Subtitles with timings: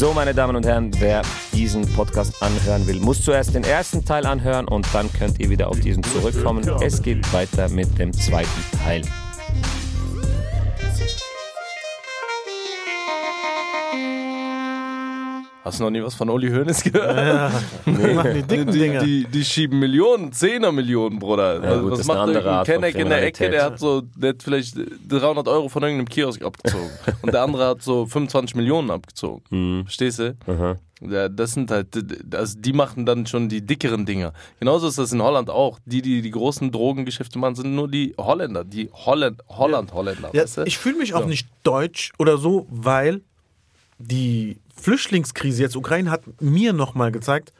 [0.00, 1.20] So, meine Damen und Herren, wer
[1.52, 5.68] diesen Podcast anhören will, muss zuerst den ersten Teil anhören und dann könnt ihr wieder
[5.68, 6.66] auf diesen zurückkommen.
[6.80, 9.02] Es geht weiter mit dem zweiten Teil.
[15.62, 17.16] Hast du noch nie was von Uli Hoeneß gehört?
[17.16, 17.52] Ja,
[17.84, 18.42] nee.
[18.42, 19.04] die Die, Dinger.
[19.04, 21.62] die, die schieben Millionen, Zehner Millionen, Bruder.
[21.62, 23.50] Ja, gut, was macht irgendein von Kenneck in der Ecke?
[23.50, 24.74] Der hat so, der hat vielleicht
[25.08, 26.88] 300 Euro von irgendeinem Kiosk abgezogen.
[27.22, 29.42] Und der andere hat so 25 Millionen abgezogen.
[29.50, 29.82] Mhm.
[29.84, 30.34] Verstehst du?
[30.46, 30.78] Aha.
[31.02, 31.88] Ja, das sind halt,
[32.34, 34.32] also die machen dann schon die dickeren Dinger.
[34.60, 35.78] Genauso ist das in Holland auch.
[35.84, 40.30] Die, die die großen Drogengeschäfte machen, sind nur die Holländer, die Holland, Holland, Holländer.
[40.32, 40.62] Ja, weißt du?
[40.64, 41.26] ich fühle mich auch So.
[41.28, 43.20] nicht deutsch oder so, weil
[43.98, 47.52] die Flüchtlingskrise jetzt Ukraine hat mir nochmal gezeigt,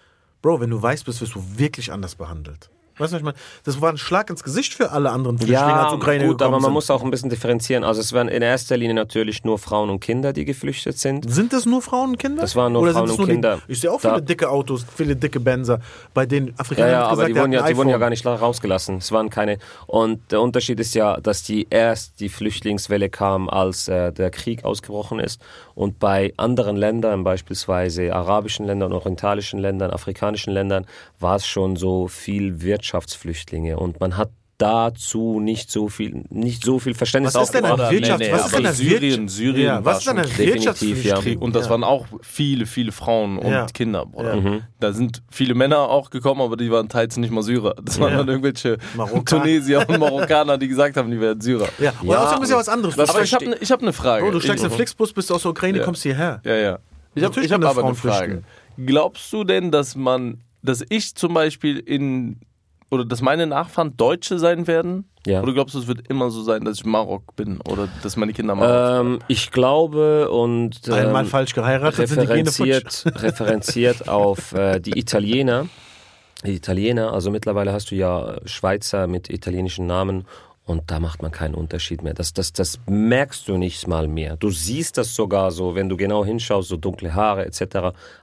[0.42, 2.70] Bro, wenn du weiß bist, wirst du wirklich anders behandelt.
[2.96, 3.36] Weißt du, was ich meine?
[3.64, 6.52] Das war ein Schlag ins Gesicht für alle anderen Flüchtlinge, Ja, als Ukraine gut, aber
[6.52, 6.72] man sind.
[6.74, 7.82] muss auch ein bisschen differenzieren.
[7.82, 11.30] Also es waren in erster Linie natürlich nur Frauen und Kinder, die geflüchtet sind.
[11.32, 12.42] Sind das nur Frauen und Kinder?
[12.42, 13.58] Das waren nur Oder Frauen und nur Kinder.
[13.66, 15.80] Die, ich sehe auch Da- viele dicke Autos, viele dicke Benzer,
[16.12, 18.10] bei denen Ja, Afrikaner ja, aber gesagt, die der wurden ja, die wurden ja gar
[18.10, 18.98] nicht rausgelassen.
[18.98, 19.58] Es waren keine.
[19.86, 24.64] Und der Unterschied ist ja, dass die erst die Flüchtlingswelle kam, als äh, der Krieg
[24.66, 25.40] ausgebrochen ist.
[25.80, 30.84] Und bei anderen Ländern, beispielsweise arabischen Ländern, orientalischen Ländern, afrikanischen Ländern,
[31.18, 33.78] war es schon so viel Wirtschaftsflüchtlinge.
[33.78, 34.28] Und man hat
[34.60, 37.64] dazu nicht so viel, nicht so viel Verständnis Was ist denn.
[37.64, 40.28] Wirtschafts- Nee, nee, was ist aber denn ein Syrien, Syrien ja, was ist denn ein
[40.36, 41.18] definitiv, ja.
[41.38, 41.70] Und das Ja.
[41.70, 43.66] waren auch viele, viele Frauen und Ja.
[43.66, 44.34] Kinder, Bruder.
[44.36, 44.40] Ja.
[44.40, 44.62] Mhm.
[44.78, 47.74] Da sind viele Männer auch gekommen, aber die waren teils nicht mal Syrer.
[47.82, 48.18] Das waren Ja.
[48.18, 49.42] dann irgendwelche Marokkaner.
[49.42, 51.68] Tunesier und Marokkaner, die gesagt haben, die wären Syrer.
[51.78, 52.96] Ja, und Ja, außerdem ist ja was anderes.
[52.96, 54.24] Du aber ich habe ne, ich hab eine Frage.
[54.24, 55.84] Bro, du steigst in ich, den Flixbus, bist aus der Ukraine, Ja.
[55.84, 56.40] kommst hierher.
[56.44, 56.78] Ja, ja.
[57.14, 58.42] Ich habe Natürlich ich hab das aber eine Frage.
[58.84, 62.40] Glaubst du denn, dass man, dass ich zum Beispiel in,
[62.90, 65.08] oder dass meine Nachfahren Deutsche sein werden?
[65.26, 65.42] Ja.
[65.42, 67.60] Oder glaubst du, es wird immer so sein, dass ich Marok bin?
[67.62, 72.26] Oder dass meine Kinder Marok Ähm, ich glaube und ähm, Einmal falsch geheiratet, sind die
[72.26, 75.66] Gene referenziert, referenziert auf äh, die Italiener.
[76.44, 80.24] Die Italiener, also mittlerweile hast du ja Schweizer mit italienischen Namen
[80.70, 82.14] und da macht man keinen Unterschied mehr.
[82.14, 84.36] Das, das, das merkst du nicht mal mehr.
[84.36, 87.60] Du siehst das sogar so, wenn du genau hinschaust, so dunkle Haare etc.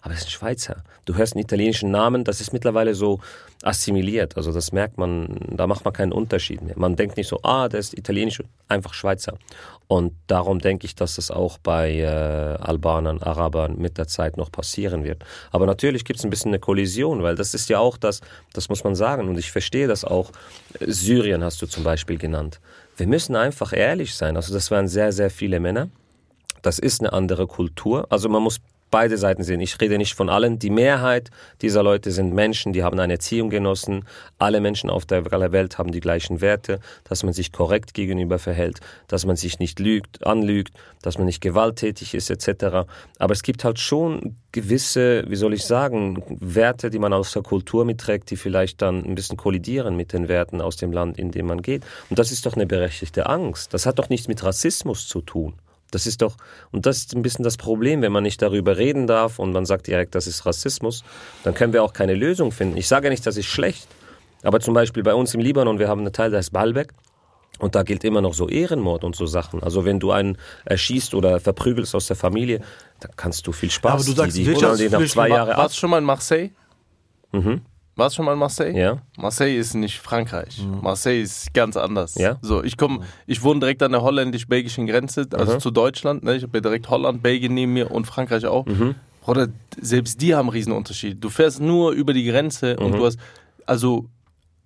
[0.02, 0.84] Aber es ist ein Schweizer.
[1.06, 3.20] Du hörst einen italienischen Namen, das ist mittlerweile so
[3.64, 4.38] assimiliert.
[4.38, 6.76] Also das merkt man, da macht man keinen Unterschied mehr.
[6.78, 9.38] Man denkt nicht so, ah, der ist italienisch, einfach Schweizer.
[9.88, 14.52] Und darum denke ich, dass das auch bei äh, Albanern, Arabern mit der Zeit noch
[14.52, 15.24] passieren wird.
[15.52, 18.22] Aber natürlich gibt es ein bisschen eine Kollision, weil das ist ja auch das,
[18.54, 19.28] das muss man sagen.
[19.30, 20.32] Und ich verstehe das auch.
[20.80, 22.60] Syrien hast du zum Beispiel genannt.
[22.98, 24.36] Wir müssen einfach ehrlich sein.
[24.36, 25.90] Also das waren sehr, sehr viele Männer.
[26.62, 28.08] Das ist eine andere Kultur.
[28.10, 28.60] Also man muss
[28.90, 29.60] beide Seiten sehen.
[29.60, 30.60] Ich rede nicht von allen.
[30.60, 31.30] Die Mehrheit
[31.62, 34.06] dieser Leute sind Menschen, die haben eine Erziehung genossen.
[34.38, 38.80] Alle Menschen auf der Welt haben die gleichen Werte, dass man sich korrekt gegenüber verhält,
[39.08, 42.88] dass man sich nicht lügt, anlügt, dass man nicht gewalttätig ist etc.
[43.20, 47.44] Aber es gibt halt schon gewisse, wie soll ich sagen, Werte, die man aus der
[47.44, 51.32] Kultur mitträgt, die vielleicht dann ein bisschen kollidieren mit den Werten aus dem Land, in
[51.32, 51.84] dem man geht.
[52.10, 53.74] Und das ist doch eine berechtigte Angst.
[53.74, 55.54] Das hat doch nichts mit Rassismus zu tun.
[55.92, 56.36] Das ist doch,
[56.72, 59.66] und das ist ein bisschen das Problem, wenn man nicht darüber reden darf und man
[59.66, 61.04] sagt direkt, das ist Rassismus,
[61.44, 62.78] dann können wir auch keine Lösung finden.
[62.78, 63.88] Ich sage nicht, das ist schlecht,
[64.44, 66.94] aber zum Beispiel bei uns im Libanon, wir haben einen Teil, der heißt Baalbek,
[67.60, 69.64] und da gilt immer noch so Ehrenmord und so Sachen.
[69.64, 72.62] Also wenn du einen erschießt oder verprügelst aus der Familie,
[73.00, 73.94] dann kannst du viel Spaß.
[73.94, 75.58] Aber du sagst, die, die die nach zwei Jahre.
[75.58, 76.52] Warst du schon mal in Marseille?
[77.32, 77.62] Mhm.
[77.98, 78.78] Warst du schon mal in Marseille?
[78.80, 78.98] Ja.
[79.18, 80.64] Marseille ist nicht Frankreich.
[80.82, 82.16] Marseille ist ganz anders.
[82.16, 82.38] Ja?
[82.42, 85.60] So, ich komme, ich wohne direkt an der holländisch-belgischen Grenze, also Aha.
[85.60, 86.24] zu Deutschland.
[86.24, 86.36] Ne?
[86.36, 88.66] Ich habe ja direkt Holland, Belgien neben mir und Frankreich auch.
[88.68, 88.94] Mhm.
[89.26, 89.48] Oder
[89.82, 91.22] selbst die haben einen Riesenunterschied.
[91.24, 93.18] Du fährst nur über die Grenze und du hast,
[93.66, 94.06] also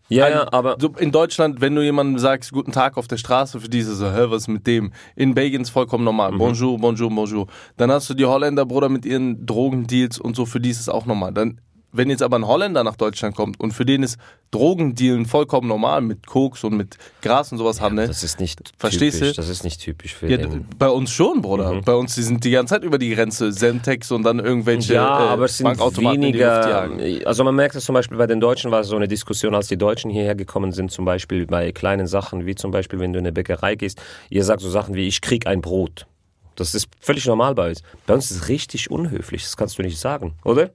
[0.10, 3.16] Ja, ein- ja, aber so in Deutschland, wenn du jemandem sagst, guten Tag auf der
[3.18, 4.92] Straße, für diese so, hä, was ist mit dem?
[5.16, 6.06] In Belgien ist vollkommen Mhm.
[6.06, 6.32] normal.
[6.34, 7.48] Bonjour, bonjour, bonjour.
[7.78, 10.90] Dann hast du die Holländer, Bruder, mit ihren Drogendeals und so, für die ist es
[10.90, 11.32] auch normal.
[11.34, 11.62] Dann,
[11.94, 14.18] wenn jetzt aber ein Holländer nach Deutschland kommt und für den ist
[14.52, 18.08] Drogendealen vollkommen normal, mit Koks und mit Gras und sowas handeln.
[18.08, 19.36] das ist nicht Verstehst typisch.
[19.36, 19.42] du?
[19.42, 20.66] Das ist nicht typisch für Ja, den.
[20.78, 21.74] bei uns schon, Bruder.
[21.74, 21.84] Mhm.
[21.84, 25.28] Bei uns, die sind die ganze Zeit über die Grenze, Semtex und dann irgendwelche Ja,
[25.28, 25.68] äh, aber es sind
[25.98, 26.90] weniger.
[27.26, 29.68] Also man merkt es zum Beispiel bei den Deutschen war es so eine Diskussion, als
[29.68, 33.20] die Deutschen hierher gekommen sind, zum Beispiel bei kleinen Sachen, wie zum Beispiel, wenn du
[33.20, 36.08] in eine Bäckerei gehst, ihr sagt so Sachen wie, ich krieg ein Brot.
[36.56, 37.82] Das ist völlig normal bei uns.
[38.06, 40.72] Bei uns ist es richtig unhöflich, das kannst du nicht sagen, oder?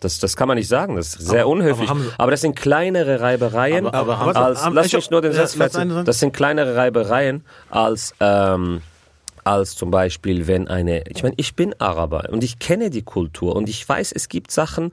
[0.00, 1.88] Das, das kann man nicht sagen, das ist sehr Aber- unhöflich.
[1.90, 3.86] aber Aber, das sind kleinere Reibereien.
[3.86, 5.82] Aber- aber als, haben- lass ich- mich nur den Satz fertig.
[6.04, 8.80] Das sind kleinere Reibereien als ähm,
[9.42, 13.56] als zum Beispiel, wenn eine, ich meine, ich bin Araber und ich kenne die Kultur
[13.56, 14.92] und ich weiß, es gibt Sachen,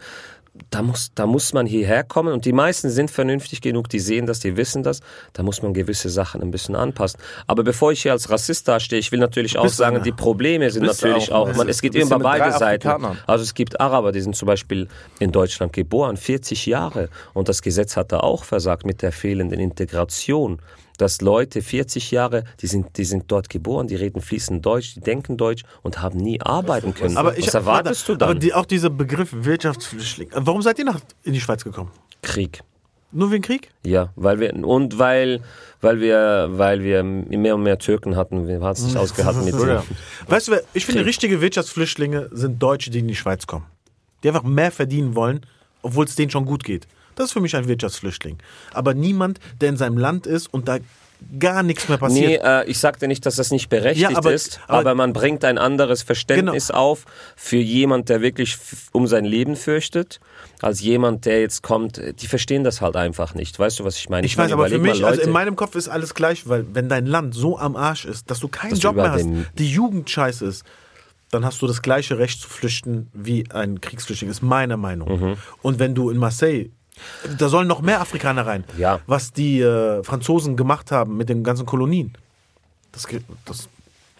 [0.69, 4.25] da muss, da muss man hierher kommen und die meisten sind vernünftig genug, die sehen
[4.25, 4.99] das, die wissen das,
[5.33, 7.19] da muss man gewisse Sachen ein bisschen anpassen.
[7.47, 10.03] Aber bevor ich hier als Rassist dastehe, ich will natürlich auch sagen, einer.
[10.03, 12.89] die Probleme sind natürlich auch auch, man, es geht immer beide Seiten.
[13.25, 14.87] Also es gibt Araber, die sind zum Beispiel
[15.19, 19.59] in Deutschland geboren, 40 Jahre und das Gesetz hat da auch versagt mit der fehlenden
[19.59, 20.59] Integration.
[20.97, 24.99] Dass Leute 40 Jahre, die sind, die sind dort geboren, die reden fließend Deutsch, die
[25.01, 27.17] denken Deutsch und haben nie arbeiten können.
[27.17, 28.29] Aber ich, Was erwartest du dann?
[28.31, 30.29] Aber die, auch dieser Begriff Wirtschaftsflüchtling.
[30.33, 31.91] Warum seid ihr nach, in die Schweiz gekommen?
[32.23, 32.61] Krieg.
[33.11, 33.69] Nur wegen Krieg?
[33.85, 35.41] Ja, weil wir und weil
[35.79, 39.53] weil wir weil wir mehr und mehr Türken hatten, wir haben es nicht ausgehalten mit
[39.53, 39.65] Ja.
[39.65, 39.81] denen.
[40.27, 41.07] Weißt du, ich finde, Krieg.
[41.09, 43.65] richtige Wirtschaftsflüchtlinge sind Deutsche, die in die Schweiz kommen.
[44.23, 45.45] Die einfach mehr verdienen wollen,
[45.83, 46.85] obwohl es denen schon gut geht.
[47.17, 48.37] Das ist für mich ein Wirtschaftsflüchtling.
[48.73, 50.77] Aber niemand, der in seinem Land ist und da
[51.39, 52.01] gar nichts mehr Nee,
[52.37, 52.43] passiert.
[52.43, 55.43] äh, ich sagte nicht, dass das nicht berechtigt Ja, aber- ist, aber- aber, man bringt
[55.43, 57.05] ein anderes Verständnis auf
[57.35, 58.55] für jemand, der wirklich
[58.91, 60.19] um sein Leben fürchtet,
[60.61, 61.99] als jemand, der jetzt kommt.
[62.21, 63.57] Die verstehen das halt einfach nicht.
[63.57, 64.27] Weißt du, was ich meine?
[64.27, 66.65] Ich weiß, meine, aber für mich, also Leute, in meinem Kopf ist alles gleich, weil
[66.73, 69.13] wenn dein Land so am Arsch ist, dass du keinen Dass du Job mehr über
[69.15, 69.25] hast,
[69.57, 70.65] die Jugend scheiße ist,
[71.31, 75.19] dann hast du das gleiche Recht zu flüchten wie ein Kriegsflüchtling, ist meine Meinung.
[75.19, 75.37] Mhm.
[75.63, 76.69] Und wenn du in Marseille,
[77.37, 78.99] da sollen noch mehr Afrikaner rein, Ja.
[79.07, 82.13] was die äh, Franzosen gemacht haben mit den ganzen Kolonien.
[82.91, 83.67] Das, geht- das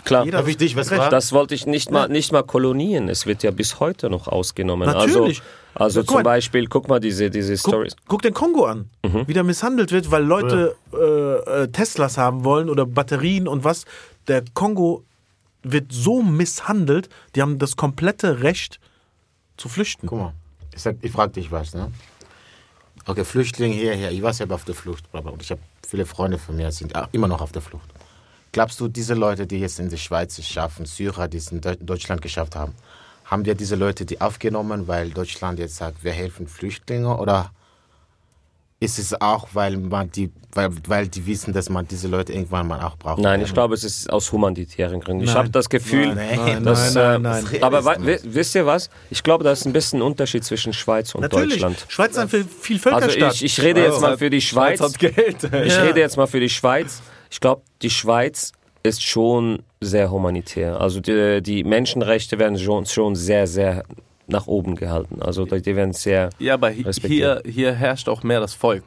[0.03, 0.23] klar.
[0.25, 1.11] jeder Darf ich dich was Recht.
[1.11, 3.09] Das wollte ich nicht mal, nicht mal Kolonien.
[3.09, 4.87] Es wird ja bis heute noch ausgenommen.
[4.87, 5.41] Natürlich.
[5.73, 6.15] Also, also Guck mal.
[6.17, 7.95] zum Beispiel, guck mal diese, diese Guck, Stories.
[8.07, 8.89] guck den Kongo an,
[9.27, 13.85] wie der misshandelt wird, weil Leute äh, äh, Teslas haben wollen oder Batterien und was.
[14.27, 15.03] Der Kongo
[15.63, 18.79] wird so misshandelt, die haben das komplette Recht
[19.57, 20.07] zu flüchten.
[20.07, 20.33] Guck mal,
[20.73, 21.91] ich, sag- ich frage dich was, ne?
[23.09, 24.11] Okay, Flüchtling hierher.
[24.11, 26.93] Ich war selber auf der Flucht, Baba, und ich habe viele Freunde von mir, sind
[27.13, 27.89] immer noch auf der Flucht.
[28.51, 31.77] Glaubst du, diese Leute, die jetzt in die Schweiz schaffen, Syrer, die es in Deu-
[31.79, 32.73] Deutschland geschafft haben,
[33.23, 37.51] haben wir diese Leute die aufgenommen, weil Deutschland jetzt sagt, wir helfen Flüchtlingen oder
[38.79, 42.67] ist es auch, weil man die, weil, weil die wissen, dass man diese Leute irgendwann
[42.67, 43.19] mal auch braucht?
[43.19, 45.23] Nein, ich glaube, es ist aus humanitären Gründen.
[45.23, 45.37] Ich Nein.
[45.37, 47.63] habe das Gefühl, Nein, nein, dass, nein, nein, äh, nein.
[47.63, 48.89] aber wei- wi- wisst ihr was?
[49.09, 51.53] Ich glaube, da ist ein bisschen ein Unterschied zwischen Schweiz und Natürlich.
[51.53, 51.85] Deutschland.
[51.87, 53.33] Schweiz ist ein viel, viel Also Völkerstaat.
[53.35, 54.79] ich, ich rede jetzt mal für die Schweiz.
[54.79, 55.43] hat Geld.
[55.65, 55.81] Ich Ja.
[55.81, 57.01] rede jetzt mal für die Schweiz.
[57.31, 58.51] Ich glaube, die Schweiz
[58.83, 60.79] ist schon sehr humanitär.
[60.79, 63.83] Also die, die Menschenrechte werden schon, schon sehr, sehr
[64.27, 65.21] nach oben gehalten.
[65.21, 66.29] Also die werden sehr.
[66.39, 68.83] Ja, aber hi- hier, hier herrscht auch mehr das Volk.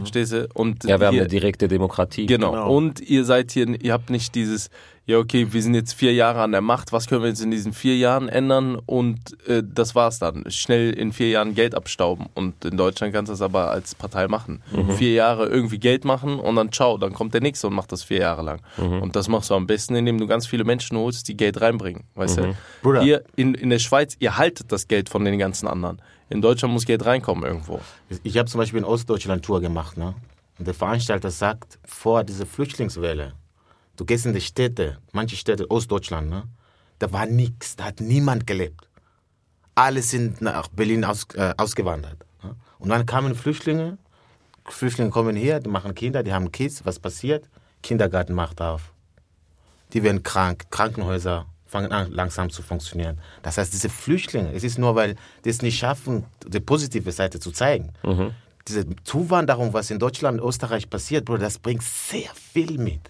[0.00, 0.48] Verstehst du?
[0.52, 2.26] Und Ja, wir haben hier, eine direkte Demokratie.
[2.26, 2.50] Genau.
[2.50, 2.76] Genau.
[2.76, 4.68] Und ihr seid hier, ihr habt nicht dieses,
[5.04, 7.50] ja okay, wir sind jetzt vier Jahre an der Macht, was können wir jetzt in
[7.50, 8.76] diesen vier Jahren ändern?
[8.76, 10.44] Und äh, das war's dann.
[10.48, 12.26] Schnell in vier Jahren Geld abstauben.
[12.34, 14.62] Und in Deutschland kannst du das aber als Partei machen.
[14.96, 18.02] Vier Jahre irgendwie Geld machen und dann ciao, dann kommt der nächste und macht das
[18.04, 18.60] vier Jahre lang.
[18.76, 22.04] Und das machst du am besten, indem du ganz viele Menschen holst, die Geld reinbringen.
[22.14, 22.56] Weißt du?
[22.82, 23.02] Bruder.
[23.02, 26.00] Hier in, in der Schweiz, ihr haltet das Geld von den ganzen anderen.
[26.30, 27.80] In Deutschland muss Geld reinkommen irgendwo.
[28.22, 30.14] Ich habe zum Beispiel in Ostdeutschland Tour gemacht, ne?
[30.58, 33.32] Und der Veranstalter sagt, vor dieser Flüchtlingswelle,
[34.02, 36.42] du gehst in die Städte, manche Städte Ostdeutschland, ne?
[36.98, 38.88] Da war nichts, da hat niemand gelebt.
[39.76, 42.18] Alle sind nach Berlin aus, äh, ausgewandert.
[42.42, 42.56] Ne?
[42.80, 43.98] Und dann kamen Flüchtlinge,
[44.66, 47.48] Flüchtlinge kommen her, die machen Kinder, die haben Kids, was passiert?
[47.82, 48.92] Kindergarten macht auf.
[49.92, 53.18] Die werden krank, Krankenhäuser fangen an langsam zu funktionieren.
[53.42, 55.14] Das heißt, diese Flüchtlinge, es ist nur, weil
[55.44, 57.92] die es nicht schaffen, die positive Seite zu zeigen.
[58.66, 63.00] Diese Zuwanderung, was in Deutschland und Österreich passiert, Bruder, das bringt sehr viel mit.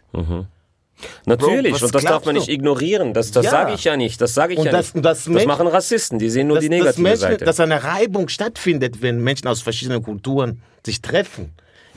[1.27, 2.41] Natürlich, Bro, und das darf man du?
[2.41, 3.15] nicht ignorieren.
[3.15, 3.51] Das, das Ja.
[3.51, 4.21] sage ich ja nicht.
[4.21, 5.05] Das sage ich Und ja das- nicht.
[5.05, 7.45] das das machen Rassisten, die sehen nur die negative Menschen, Seite.
[7.45, 11.53] dass eine Reibung stattfindet, wenn Menschen aus verschiedenen Kulturen sich treffen,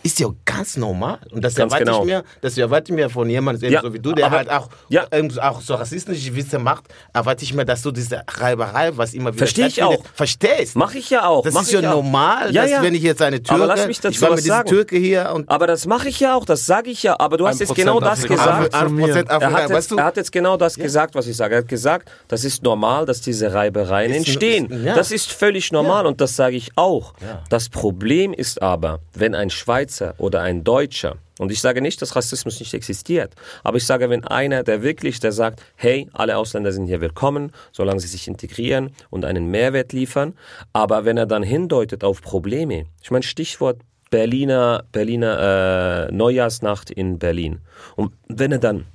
[0.05, 1.17] ist ja ganz normal.
[1.31, 1.99] Und das Ganz erwarte genau.
[2.01, 4.49] ich mir, das erwarte ich mir von jemandem, Ja, so wie du, der aber- halt
[4.51, 5.07] auch, ja.
[5.41, 9.39] auch so rassistische Witze macht, erwarte ich mir, dass du diese Reiberei, was immer wieder
[9.39, 10.03] Versteh ich auch.
[10.13, 10.75] verstehst.
[10.75, 11.41] Mach ich ja auch.
[11.43, 12.81] Das mach ist ja normal, Ja, dass ja.
[12.83, 14.69] wenn ich jetzt eine Türke, Aber lass mich dazu ich war mit diesem sagen.
[14.69, 17.19] Türke hier und Aber das mache ich ja auch, das sage ich ja.
[17.19, 18.73] Aber du hast jetzt genau das gesagt.
[18.75, 19.97] Er hat, jetzt, du?
[19.97, 21.55] er hat jetzt genau das gesagt, was ich sage.
[21.55, 24.69] Er hat gesagt, das ist normal, dass diese Reibereien Ist- entstehen.
[24.69, 24.93] ist- ja.
[24.93, 27.13] Das ist völlig normal und das sage ich auch.
[27.21, 27.41] Ja.
[27.49, 32.15] Das Problem ist aber, wenn ein Schweizer oder ein Deutscher, und ich sage nicht, dass
[32.15, 33.33] Rassismus nicht existiert,
[33.63, 37.51] aber ich sage, wenn einer, der wirklich, der sagt, hey, alle Ausländer sind hier willkommen,
[37.73, 40.33] solange sie sich integrieren und einen Mehrwert liefern,
[40.71, 43.79] aber wenn er dann hindeutet auf Probleme, ich meine Stichwort
[44.11, 47.59] Berliner, Berliner äh, Neujahrsnacht in Berlin.
[47.95, 48.85] Und wenn er dann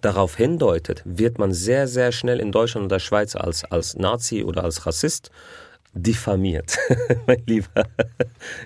[0.00, 4.64] darauf hindeutet, wird man sehr, sehr schnell in Deutschland oder Schweiz als, als Nazi oder
[4.64, 5.30] als Rassist
[5.94, 6.78] diffamiert.
[7.26, 7.86] mein Lieber.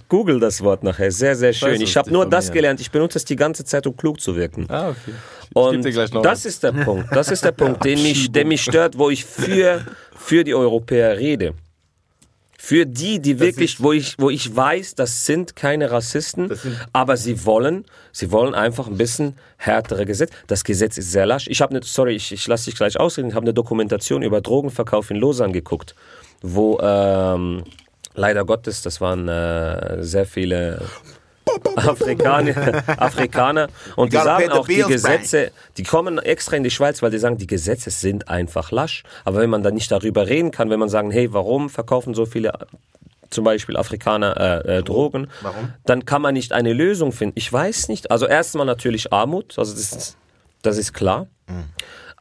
[0.09, 1.11] Google das Wort nachher.
[1.11, 1.81] Sehr, sehr schön.
[1.81, 2.81] Ich was habe nur das gelernt.
[2.81, 4.67] Ich benutze es die ganze Zeit, um klug zu wirken.
[4.69, 5.13] Ah, okay.
[5.51, 7.09] Ich Und geb dir gleich noch das ist der Punkt.
[7.13, 9.85] Das ist der Punkt, den mich, der mich stört, wo ich für,
[10.17, 11.55] für die Europäer rede.
[12.69, 17.17] Für die, die wirklich, wo ich, wo ich weiß, das sind keine Rassisten, sind- aber
[17.17, 20.33] sie wollen, sie wollen einfach ein bisschen härtere Gesetze.
[20.49, 21.47] Das Gesetz ist sehr lasch.
[21.47, 23.29] Ich habe eine, sorry, ich, ich lasse dich gleich ausreden.
[23.29, 25.95] Ich habe eine Dokumentation über Drogenverkauf in Lausanne geguckt,
[26.43, 27.63] wo ähm,
[28.17, 30.83] leider Gottes, das waren äh, sehr viele
[31.77, 37.11] Afrikaner, Afrikaner und die sagen auch, die Gesetze, die kommen extra in die Schweiz, weil
[37.11, 39.03] die sagen, die Gesetze sind einfach lasch.
[39.25, 42.27] Aber wenn man dann nicht darüber reden kann, wenn man sagen, hey, warum verkaufen so
[42.27, 42.53] viele
[43.31, 45.73] zum Beispiel Afrikaner äh, äh, Drogen, Warum?
[45.85, 47.35] dann kann man nicht eine Lösung finden.
[47.37, 48.11] Ich weiß nicht.
[48.11, 50.17] Also erstmal natürlich Armut, also das ist,
[50.63, 51.27] das ist klar.
[51.49, 51.65] Mhm.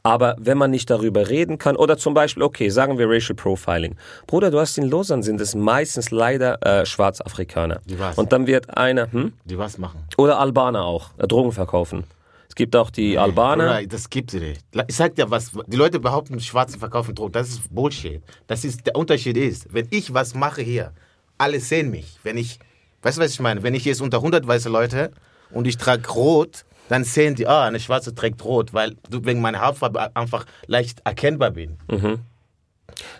[0.06, 3.96] Aber wenn man nicht darüber reden kann, oder zum Beispiel, okay, sagen wir Racial Profiling.
[4.28, 7.80] Bruder, du hast in Lausanne sind es meistens leider äh, Schwarzafrikaner.
[7.86, 8.16] Die was?
[8.16, 9.32] Und dann wird einer, hm?
[9.44, 9.98] Die was machen?
[10.16, 12.04] Oder Albaner auch, äh, Drogen verkaufen.
[12.48, 13.74] Es gibt auch die Albaner.
[13.74, 14.60] Bruder, das gibt's nicht.
[14.86, 17.32] Ich sag dir was, die Leute behaupten, Schwarzen verkaufen Drogen.
[17.32, 18.22] Das ist Bullshit.
[18.46, 20.92] Das ist, der Unterschied ist, wenn ich was mache hier,
[21.36, 22.20] alle sehen mich.
[22.22, 22.60] Wenn ich,
[23.02, 23.64] weißt du, was ich meine?
[23.64, 25.10] Wenn ich jetzt unter 100 weiße Leute
[25.50, 29.40] und ich trage rot, dann sehen die, ah, eine Schwarze trägt rot, weil du wegen
[29.40, 31.76] meiner Hautfarbe einfach leicht erkennbar bin.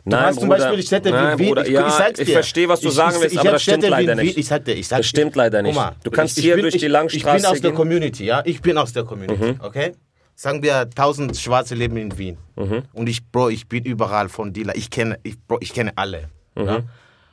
[0.05, 2.33] Nein, hast zum Beispiel Städte wie Nein, Wien, Bruder, ich- ja, ich sag's ich dir.
[2.35, 4.27] verstehe, was du Ich- sagen ich- willst, ich aber das stimmt Städte wie leider Wien-
[4.27, 4.39] nicht.
[4.39, 5.75] Ich sag dir, ich sag Das stimmt leider nicht.
[5.75, 7.73] mal, Du kannst ich- ich hier bin- durch ich- die Langstraße Ich bin aus der.
[7.73, 8.43] Community, ja.
[8.47, 9.61] Ich bin aus der Community, Mhm.
[9.63, 9.93] okay?
[10.35, 12.39] Sagen wir, 1000 Schwarze leben in Wien.
[12.57, 12.83] Mhm.
[12.93, 14.77] Und ich, Bro, ich bin überall von Dealer.
[14.77, 16.29] Ich kenne, ich, Bro, ich kenne alle.
[16.55, 16.65] Mhm.
[16.67, 16.81] Ja?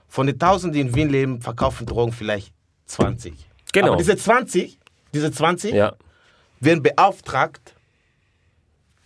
[0.07, 2.53] Von den 1000, die in Wien leben, verkaufen Drogen vielleicht
[2.87, 3.33] 20.
[3.73, 3.89] Genau.
[3.89, 4.79] Aber diese 20,
[5.13, 5.93] diese 20 Ja.
[6.65, 7.73] Werden beauftragt,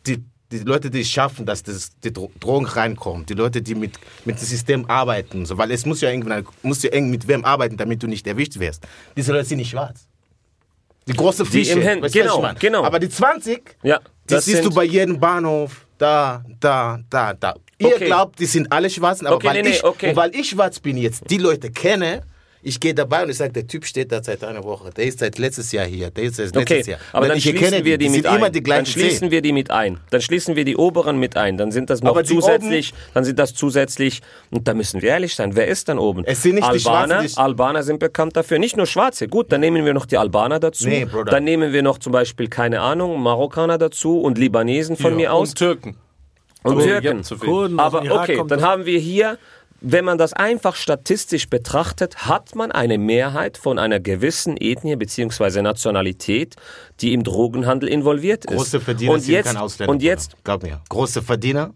[0.05, 3.75] die, die Leute, die es schaffen, dass das, die Dro- Drogen reinkommen, die Leute, die
[3.75, 3.93] mit,
[4.25, 7.43] mit dem System arbeiten, so, weil es muss ja irgendwann, musst ja eng mit wem
[7.45, 8.85] arbeiten, damit du nicht erwischt wirst.
[9.15, 10.07] Diese Leute sind nicht schwarz.
[11.07, 12.59] Die große Fische, im Händen- genau, ich meine?
[12.59, 12.83] genau.
[12.83, 13.99] Aber die 20, Ja,
[14.29, 17.55] die siehst du bei jedem Bahnhof, da, da, da, da.
[17.79, 18.05] Ihr Okay.
[18.05, 20.09] glaubt, die sind alle Schwarzen, aber Okay, weil, nee, nee, ich, okay.
[20.09, 22.23] und weil ich schwarz bin jetzt, die Leute kenne,
[22.67, 25.19] ich gehe dabei und ich sage, der Typ steht da seit einer Woche, der ist
[25.19, 26.99] seit letztes Jahr hier, der ist seit letztes Okay, Jahr.
[27.13, 28.51] aber Wenn dann schließen erkenne wir die, mit sind ein.
[28.51, 29.31] die dann schließen zehn.
[29.31, 29.99] wir die mit ein.
[30.09, 31.57] Dann schließen wir die oberen mit ein.
[31.57, 34.21] Dann sind das noch Aber die zusätzlich, dann sind das zusätzlich,
[34.51, 36.23] und da müssen wir ehrlich sein, wer ist dann oben?
[36.25, 38.59] Es sind nicht die Albaner, Schwarzen, die- Albaner sind bekannt dafür.
[38.59, 39.27] Nicht nur Schwarze.
[39.27, 40.87] Gut, dann nehmen wir noch die Albaner dazu.
[40.87, 41.31] Nee, Bruder.
[41.31, 45.49] Dann nehmen wir noch zum Beispiel, keine Ahnung, Marokkaner dazu und Libanesen von mir aus.
[45.49, 45.95] Und Türken.
[46.63, 47.17] Und, Aber ihr Türken.
[47.19, 47.47] habt zu viel.
[47.49, 49.37] Kurden Aber okay, dann haben wir hier,
[49.81, 55.61] wenn man das einfach statistisch betrachtet, hat man eine Mehrheit von einer gewissen Ethnie bzw.
[55.61, 56.55] Nationalität,
[57.01, 58.55] die im Drogenhandel involviert ist.
[58.57, 59.91] Große Verdiener und sind jetzt, kein Ausländer.
[59.91, 60.35] Und jetzt.
[60.43, 60.81] Glaub mir.
[60.89, 61.73] Große Verdiener,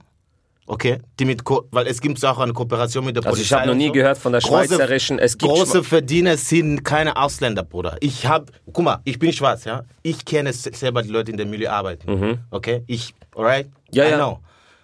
[0.66, 3.56] okay, die mit, Ko weil es gibt auch eine Kooperation mit der Also Polizei.
[3.56, 3.94] ich habe noch nie so.
[3.94, 7.98] gehört von der schweizerischen- es gibt große Verdiener sind keine Ausländer, Bruder.
[8.00, 9.84] Ich habe, guck mal, ich bin schwarz, ja.
[10.02, 12.84] Ich kenne se- selber die Leute, die in der Milieu arbeiten, okay.
[12.88, 13.72] Ich, alright, Mhm.
[13.94, 14.16] Ja, I ja.
[14.18, 14.40] know.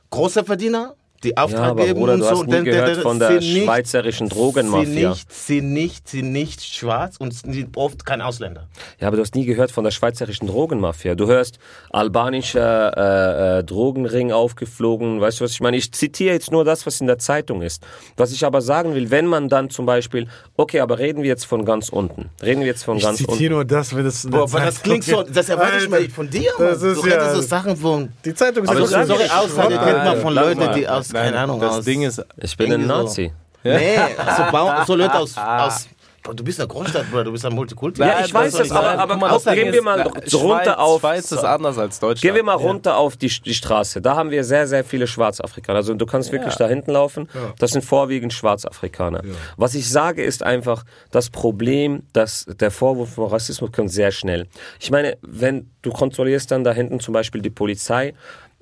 [0.09, 0.93] Große Verdiener,
[1.23, 2.31] die ja, Auftrag aber geben Bruder, und du so.
[2.31, 5.09] hast und nie dann- gehört von der sind nicht- schweizerischen sind Drogenmafia.
[5.09, 8.67] nicht, sind nicht, sind nicht schwarz und sind oft kein Ausländer.
[8.99, 11.15] Ja, aber du hast nie gehört von der schweizerischen Drogenmafia.
[11.15, 11.57] Du hörst
[11.91, 15.19] albanischer äh, äh, Drogenring aufgeflogen.
[15.21, 15.77] Weißt du, was ich meine?
[15.77, 17.83] Ich zitiere jetzt nur das, was in der Zeitung ist.
[18.15, 21.45] Was ich aber sagen will, wenn man dann zum Beispiel, okay, aber reden wir jetzt
[21.45, 22.29] von ganz unten.
[22.41, 23.51] Reden wir jetzt von Ich ganz zitiere unten.
[23.53, 26.29] nur das, wenn es Boah, aber das klingt so, das erwarte ich mal nicht von
[26.29, 26.51] dir.
[26.57, 26.91] Das Mann.
[26.91, 28.09] ist du ja- redest so Sachen von.
[28.25, 29.85] Die Zeitung ist Aber ja ich sag trotzdem dir, so Aussage Schrott.
[29.85, 31.85] kennt man von Leuten, die aus, Nein, keine Ahnung, Das aus.
[31.85, 33.03] Ding ist, Ich bin ein irgendwie so.
[33.03, 33.33] Nazi.
[33.63, 33.97] Nee,
[34.37, 35.87] so, Bau, so Leute aus, aus.
[36.35, 38.01] Du bist eine Großstadt, Bruder, du bist ein Multikulti.
[38.01, 41.31] Ja, ich weiß das, aber- aber mal, gehen wir mal so runter Schweiz, auf- Schweiz
[41.31, 42.21] ist anders als Deutschland.
[42.21, 44.01] Gehen wir mal runter auf die, die Straße.
[44.01, 45.77] Da haben wir sehr, sehr viele Schwarzafrikaner.
[45.77, 47.29] Also du kannst wirklich da hinten laufen.
[47.59, 49.21] Das sind vorwiegend Schwarzafrikaner.
[49.55, 54.47] Was ich sage, ist einfach das Problem, dass der Vorwurf von Rassismus kommt sehr schnell.
[54.81, 58.13] Ich meine, wenn du kontrollierst dann da hinten zum Beispiel die Polizei,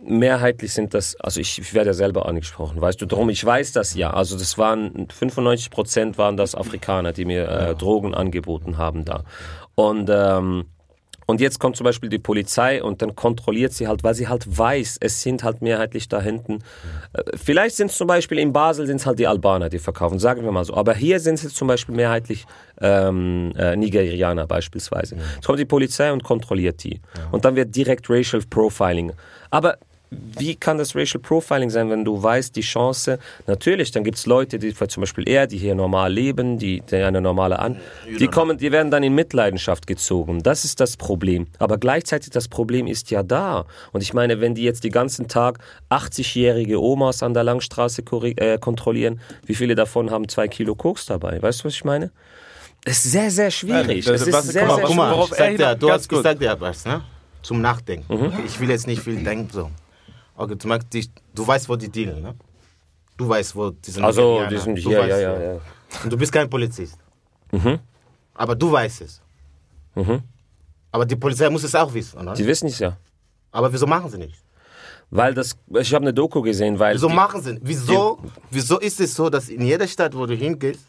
[0.07, 3.71] mehrheitlich sind das, also ich, ich werde ja selber angesprochen, weißt du, darum, ich weiß
[3.73, 4.11] das ja.
[4.11, 9.23] Also das waren, 95 Prozent waren das Afrikaner, die mir äh, Drogen angeboten haben da.
[9.75, 10.65] Und, ähm,
[11.27, 14.45] und jetzt kommt zum Beispiel die Polizei und dann kontrolliert sie halt, weil sie halt
[14.45, 16.59] weiß, es sind halt mehrheitlich da hinten.
[17.13, 20.19] Äh, Vielleicht sind es zum Beispiel in Basel sind es halt die Albaner, die verkaufen,
[20.19, 20.75] sagen wir mal so.
[20.75, 22.45] Aber hier sind es zum Beispiel mehrheitlich
[22.79, 25.15] ähm, äh, Nigerianer beispielsweise.
[25.35, 27.01] Jetzt kommt die Polizei und kontrolliert die.
[27.31, 29.11] Und dann wird direkt Racial Profiling.
[29.49, 29.79] Aber
[30.11, 34.25] wie kann das Racial Profiling sein, wenn du weißt, die Chance, natürlich, dann gibt es
[34.25, 37.77] Leute, die zum Beispiel er, die hier normal leben, die, die eine normale an,
[38.19, 40.43] die kommen, die werden dann in Mitleidenschaft gezogen.
[40.43, 41.47] Das ist das Problem.
[41.59, 43.65] Aber gleichzeitig das Problem ist ja da.
[43.91, 45.59] Und ich meine, wenn die jetzt den ganzen Tag
[45.89, 48.03] 80-jährige Omas an der Langstraße
[48.37, 51.41] äh, kontrollieren, wie viele davon haben zwei Kilo Koks dabei?
[51.41, 52.11] Weißt du, was ich meine?
[52.85, 54.05] Es ist sehr, sehr schwierig.
[54.05, 55.69] Ja, es das- ist was- sehr, guck mal, sehr Guck mal, Worauf ich sag dir,
[55.69, 56.19] hinaus- du hast gut.
[56.19, 57.01] gesagt, ja, was, ne?
[57.41, 58.13] Zum Nachdenken.
[58.15, 58.33] Mhm.
[58.45, 59.69] Ich will jetzt nicht viel denken, so.
[60.35, 62.35] Okay, Beispiel, die- du weißt, wo die dealen, ne?
[63.17, 65.59] Du weißt, wo diese Also, Nigerianer- die sind du hier, weißt, ja, ja, ja.
[66.03, 66.97] Und du bist kein Polizist.
[67.51, 67.79] Mhm.
[68.33, 69.21] Aber du weißt es.
[69.95, 70.21] Mhm.
[70.91, 72.33] Aber die Polizei muss es auch wissen, oder?
[72.33, 72.97] Die wissen es ja.
[73.51, 74.35] Aber wieso machen sie nicht?
[75.09, 76.95] Weil das, ich habe eine Doku gesehen, weil.
[76.95, 77.57] Wieso die, machen sie?
[77.61, 78.19] Wieso,
[78.51, 80.81] wieso ist es so, dass in jeder Stadt, wo du hingehst,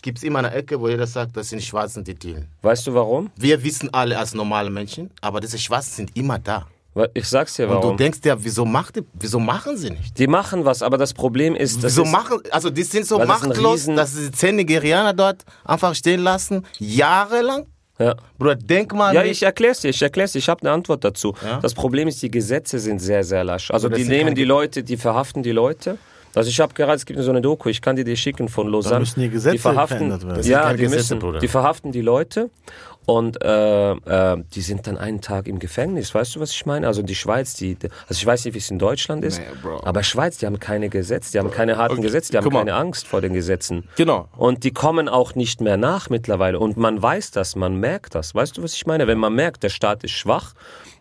[0.00, 2.48] gibt es immer eine Ecke, wo jeder sagt, das sind Schwarzen, die dealen.
[2.62, 3.30] weißt du warum?
[3.36, 6.66] Wir wissen alle als normale Menschen, aber diese Schwarzen sind immer da.
[7.14, 7.96] Ich sag's dir Und warum.
[7.96, 10.18] du denkst ja, wieso, macht die, wieso machen sie nicht?
[10.18, 13.16] die machen was, aber das Problem ist, das Wieso ist, machen, also die sind so
[13.18, 17.66] das machtlos, Riesen- dass sie zehn Nigerianer dort einfach stehen lassen, jahrelang.
[17.98, 18.14] ja.
[18.38, 19.14] Bruder, denk mal.
[19.14, 21.34] Ja, nicht- ich erklär's dir, ich erklär's dir, ich habe eine Antwort dazu.
[21.44, 21.60] Ja?
[21.60, 23.70] Das Problem ist, die Gesetze sind sehr, sehr lasch.
[23.70, 25.96] Also das die nehmen die Leute, die verhaften die Leute.
[26.34, 28.68] Also ich habe gerade, es gibt so eine Doku, ich kann dir die schicken von
[28.68, 29.00] Lausanne.
[29.00, 30.36] müssen die Gesetze verhaften, verändert werden.
[30.36, 31.38] Das Ja, die Gesetze, müssen, Bruder.
[31.40, 32.50] die verhaften die Leute
[33.06, 36.14] und äh, äh, die sind dann einen Tag im Gefängnis.
[36.14, 36.86] Weißt du, was ich meine?
[36.86, 37.76] Also die Schweiz, die,
[38.08, 39.80] also ich weiß nicht, wie es in Deutschland ist, Nee, Bro.
[39.84, 42.52] aber Schweiz, die haben keine Gesetze, die haben keine harten Okay, Gesetze, die haben guck
[42.52, 42.60] mal.
[42.60, 43.88] keine Angst vor den Gesetzen.
[43.96, 44.28] Genau.
[44.36, 46.58] Und die kommen auch nicht mehr nach mittlerweile.
[46.58, 48.34] Und man weiß das, man merkt das.
[48.34, 49.06] Weißt du, was ich meine?
[49.06, 50.52] Wenn man merkt, der Staat ist schwach,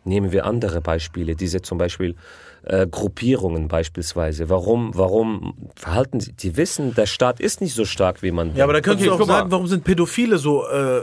[0.04, 1.36] nehmen wir andere Beispiele.
[1.36, 2.16] Diese zum Beispiel
[2.64, 4.50] äh, Gruppierungen beispielsweise.
[4.50, 6.32] Warum, warum verhalten sie?
[6.34, 8.88] Die wissen, der Staat ist nicht so stark, wie man Ja, aber da denkt.
[8.88, 11.02] könntest Okay, du auch sagen, warum sind Pädophile so äh,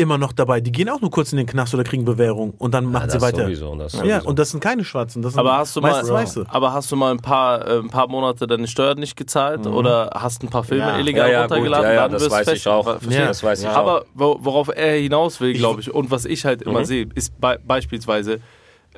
[0.00, 0.60] immer noch dabei?
[0.60, 3.10] Die gehen auch nur kurz in den Knast oder kriegen Bewährung und dann machen Ja,
[3.10, 3.44] sie das weiter.
[3.44, 4.28] Sowieso, das Ja, sowieso.
[4.28, 5.22] und das sind keine Schwarzen.
[5.22, 6.44] Das sind Aber hast du mal, meistens Weiße.
[6.48, 10.10] aber hast du mal ein paar, äh, ein paar Monate deine Steuern nicht gezahlt oder
[10.14, 10.98] hast ein paar Filme Ja.
[10.98, 11.84] illegal Ja, ja, gut, runtergeladen?
[11.86, 12.98] ja, ja, dann das wirst weiß du ich auch.
[13.00, 13.76] Das weiß ich auch.
[13.76, 16.70] Aber wo, worauf er hinaus will, glaube ich, und was ich halt Mhm.
[16.72, 18.40] immer sehe, ist be beispielsweise,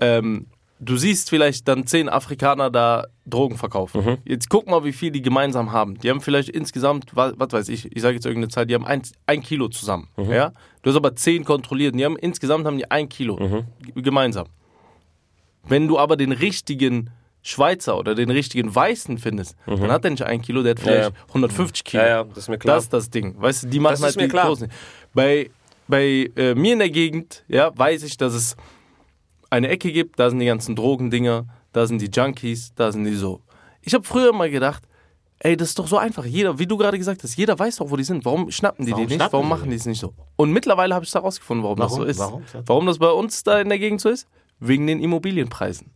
[0.01, 0.47] ähm,
[0.85, 4.05] du siehst vielleicht dann zehn Afrikaner da Drogen verkaufen.
[4.05, 4.19] Mhm.
[4.25, 5.97] Jetzt guck mal, wie viel die gemeinsam haben.
[6.01, 8.85] Die haben vielleicht insgesamt, wa- was weiß ich, ich sage jetzt irgendeine Zahl, die haben
[8.85, 10.09] ein, ein Kilo zusammen.
[10.17, 10.31] Mhm.
[10.31, 10.53] Ja?
[10.83, 14.03] Du hast aber zehn kontrolliert und die haben insgesamt haben die ein Kilo Mhm.
[14.03, 14.49] gemeinsam.
[15.65, 17.11] Wenn du aber den richtigen
[17.43, 21.11] Schweizer oder den richtigen Weißen findest, dann hat er nicht ein Kilo, der hat vielleicht
[21.11, 21.17] Mhm.
[21.17, 22.03] Ja, 150 Kilo.
[22.03, 22.77] Ja, ja, das ist mir klar.
[22.77, 23.35] Das ist das Ding.
[23.41, 24.47] Weißt du, die machen Das halt die klar.
[24.47, 24.69] großen.
[25.15, 25.51] Bei,
[25.89, 28.57] bei äh, mir in der Gegend, ja, weiß ich, dass es
[29.53, 33.15] eine Ecke gibt, da sind die ganzen Drogendinger, da sind die Junkies, da sind die
[33.15, 33.43] so.
[33.83, 34.83] Ich habe früher mal gedacht,
[35.41, 36.25] ey, das ist doch so einfach.
[36.25, 38.25] Jeder, wie du gerade gesagt hast, jeder weiß doch, wo die sind.
[38.25, 39.33] Warum schnappen die Warum die nicht?
[39.33, 39.77] Warum machen die?
[39.77, 40.15] es nicht so?
[40.37, 42.05] Und mittlerweile habe ich herausgefunden, warum, das Warum?
[42.05, 42.19] so ist.
[42.19, 42.43] Warum?
[42.65, 44.27] warum das bei uns da in der Gegend so ist?
[44.59, 45.91] Wegen den Immobilienpreisen.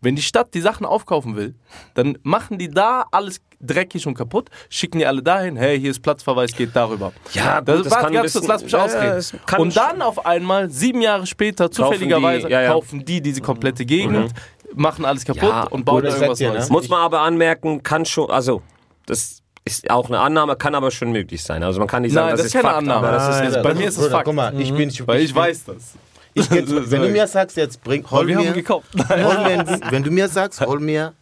[0.00, 1.56] Wenn die Stadt die Sachen aufkaufen will,
[1.94, 6.00] dann machen die da alles dreckig und kaputt, schicken die alle dahin, hey, hier ist
[6.02, 7.12] Platzverweis, geht darüber.
[7.32, 9.40] Ja, das, gut, das ganz ein kurz, lass mich bisschen- ausreden.
[9.50, 12.72] ja, und dann auf einmal, sieben Jahre später, zufälligerweise, die- ja, ja.
[12.72, 14.32] kaufen die diese komplette Gegend,
[14.74, 16.68] machen alles kaputt Ja, und bauen da irgendwas dir, Neues.
[16.68, 16.72] ne?
[16.72, 18.62] Muss man aber anmerken, kann schon, also
[19.06, 21.62] das ist auch eine Annahme, kann aber schon möglich sein.
[21.62, 23.06] Also man kann nicht sagen, Nein, das, das ist keine Fakt, Annahme.
[23.08, 24.24] aber das ist Nein, Bei das mir ist es Fakt.
[24.24, 25.76] Guck mal, ich bin, Weil ich weiß das.
[26.32, 28.86] Ich wenn du mir sagst, jetzt bring, hol wir mir, haben gekauft.
[28.96, 29.24] hol mir,
[29.66, 31.12] ein- wenn du mir sagst, hol mir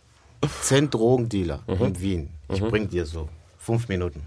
[0.63, 1.85] zehn Drogendealer Mhm.
[1.85, 4.23] in Wien, ich bring dir so fünf Minuten.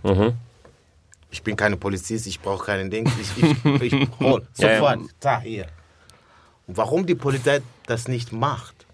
[1.29, 3.09] Ich bin keine Polizist, ich brauche keinen Ding.
[3.19, 4.75] Ich, ich, ich hol Ja, ja.
[4.79, 4.99] sofort.
[5.19, 5.67] Da, hier.
[6.67, 8.85] Und warum die Polizei das nicht macht?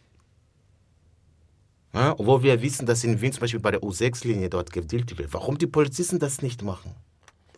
[1.94, 5.34] Ja, obwohl wir wissen, dass in Wien zum Beispiel bei der U6-Linie dort gedealt wird.
[5.34, 6.92] Warum die Polizisten das nicht machen?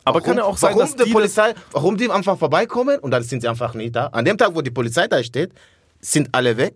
[0.05, 3.11] Aber kann ja auch sein, warum dass die die Polizei, warum die einfach vorbeikommen und
[3.11, 4.07] dann sind sie einfach nicht da.
[4.07, 5.51] An dem Tag, wo die Polizei da steht,
[5.99, 6.73] sind alle weg.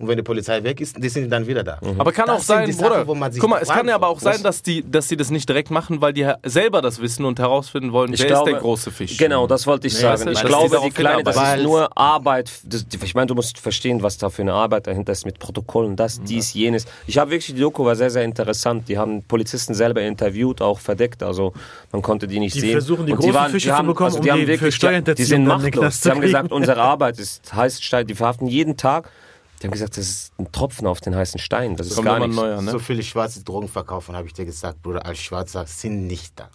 [0.00, 1.78] Und wenn die Polizei weg ist, die sind dann wieder da.
[1.98, 3.06] Aber kann Das auch sein, die Sachen, Bruder.
[3.06, 5.16] wo man sich Guck mal, es kann ja aber auch sein, dass die, dass sie
[5.18, 8.48] das nicht direkt machen, weil die selber das wissen und herausfinden wollen, Ich wer glaube,
[8.48, 9.18] ist der große Fisch.
[9.18, 10.26] Genau, das wollte ich Nee, sagen.
[10.30, 12.50] Ich die glaube, die kleine, das ist nur Arbeit.
[12.64, 15.96] Das, ich meine, du musst verstehen, was da für eine Arbeit dahinter ist mit Protokollen,
[15.96, 16.86] das, dies, jenes.
[17.06, 18.88] Ich habe wirklich, die Doku war sehr, sehr interessant.
[18.88, 21.22] Die haben Polizisten selber interviewt, auch verdeckt.
[21.22, 21.52] Also
[21.92, 22.72] man konnte die nicht Die sehen.
[22.72, 24.44] versuchen, die Und großen waren, Fische die zu haben, bekommen, also um die haben die
[24.46, 26.00] für wirklich, die, die Steuerhinterziehung sind machtlos.
[26.00, 27.80] Zu Die haben gesagt, unsere Arbeit ist heißt.
[28.08, 29.10] Die verhaften jeden Tag.
[29.60, 31.76] Die haben gesagt, das ist ein Tropfen auf den heißen Stein.
[31.76, 32.34] Das ist Kommt gar nichts.
[32.36, 32.70] neuer, ne?
[32.70, 36.48] So viele schwarze Drogen verkaufen, habe ich dir gesagt, Bruder, als Schwarzer sind nicht da.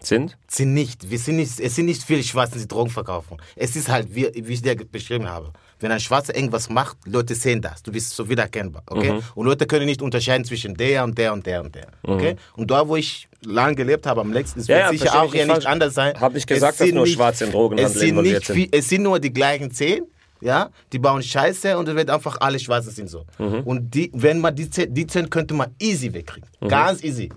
[0.00, 0.36] Sind?
[0.48, 3.38] Sind nicht, wir sind nicht, es sind nicht viele Schwarze, die Drogen verkaufen.
[3.56, 5.50] Es ist halt, wie, wie ich dir beschrieben habe.
[5.80, 7.82] Wenn ein Schwarzer irgendwas macht, Leute sehen das.
[7.82, 9.12] Du bist so wiedererkennbar, okay?
[9.12, 9.22] Mhm.
[9.34, 12.36] Und Leute können nicht unterscheiden zwischen der und der und der und der, okay?
[12.54, 15.26] Und da, wo ich lange gelebt habe, am längsten, es Ja, wird ja, sicher auch
[15.26, 16.20] ich hier nicht nicht anders sein.
[16.20, 19.04] Hab nicht Es gesagt, dass sind nur Schwarze Drogenhandel es sind nicht viel- Es sind
[19.04, 20.04] nur die gleichen zehn,
[20.44, 23.24] ja, die bauen Scheiße und es wird einfach alle Schwarze sind so.
[23.38, 23.60] Mhm.
[23.60, 27.30] Und die, wenn man die die zehn könnte man easy wegkriegen, ganz easy.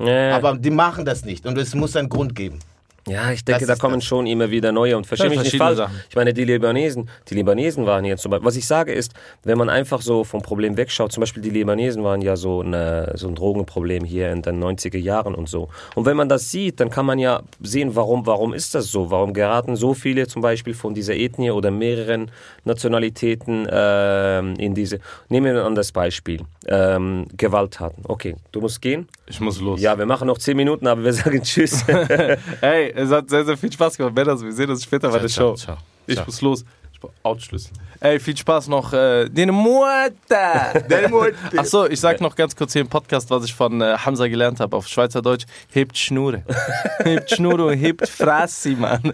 [0.00, 0.36] Ja.
[0.36, 2.58] Aber die machen das nicht und es muss einen Grund geben.
[3.08, 4.04] Ja, ich denke, da kommen das.
[4.04, 5.78] schon immer wieder neue und verstehe mich nicht falsch.
[5.78, 6.00] Sachen.
[6.08, 8.46] Ich meine, die Libanesen, die Libanesen waren hier zum Beispiel.
[8.46, 12.04] Was ich sage ist, wenn man einfach so vom Problem wegschaut, zum Beispiel die Libanesen
[12.04, 15.68] waren ja so, eine, so ein Drogenproblem hier in den 90er Jahren und so.
[15.94, 19.10] Und wenn man das sieht, dann kann man ja sehen, warum, warum ist das so?
[19.10, 22.30] Warum geraten so viele zum Beispiel von dieser Ethnie oder mehreren
[22.64, 24.98] Nationalitäten ähm, in diese.
[25.28, 26.40] Nehmen wir ein anderes Beispiel.
[26.68, 28.04] Ähm, Gewalttaten.
[28.06, 29.08] Okay, du musst gehen.
[29.26, 29.80] Ich muss los.
[29.80, 31.84] Ja, wir machen noch 10 Minuten, aber wir sagen Tschüss.
[32.60, 34.14] Ey, es hat sehr, sehr viel Spaß gemacht.
[34.14, 35.54] Wir sehen uns später bei der Show.
[35.54, 35.76] ciao, ciao.
[36.06, 36.26] Ich Ciao.
[36.26, 36.64] muss los.
[37.22, 37.72] Outschlüssel.
[38.00, 38.92] Ey, viel Spaß noch.
[38.92, 40.12] Äh, deine Mutter.
[40.88, 41.32] Deine Mutter.
[41.56, 44.60] Achso, ich sag noch ganz kurz hier im Podcast, was ich von äh, Hamza gelernt
[44.60, 45.46] habe auf Schweizerdeutsch.
[45.72, 46.42] Hebt Schnure.
[47.04, 49.02] hebt Schnure und hebt Fresse, Mann.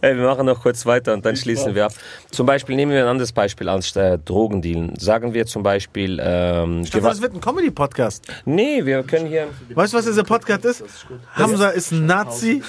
[0.00, 1.92] Ey, wir machen noch kurz weiter und dann schließen wir ab.
[2.30, 4.98] Zum Beispiel nehmen wir ein anderes Beispiel als äh, Drogendealen.
[4.98, 8.26] Sagen wir zum Beispiel ähm, Ich dachte, das wird ein Comedy-Podcast.
[8.44, 9.48] Nee, wir können hier.
[9.74, 10.84] Weißt du, was dieser Podcast ist?
[11.32, 12.62] Hamza ist ein Nazi,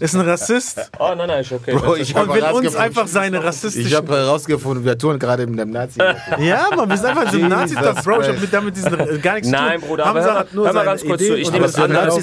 [0.00, 1.72] ist ein Rassist Oh nein, nein, ist okay.
[1.74, 5.70] Bro, ich will uns herausgefunden, einfach seine ich habe herausgefunden, wir tun gerade mit dem
[5.70, 6.00] Nazi.
[6.38, 8.40] Ja, Mann, wir sind einfach so ein nazi Bro, ich hab Christ.
[8.40, 9.88] mit damit diesen, äh, gar nichts Nein, zu tun.
[9.88, 11.66] Bruder, aber Hamza hör mal- hat nur hör mal ganz kurz Ideen zu, ich nehme
[11.66, 12.18] das Nazi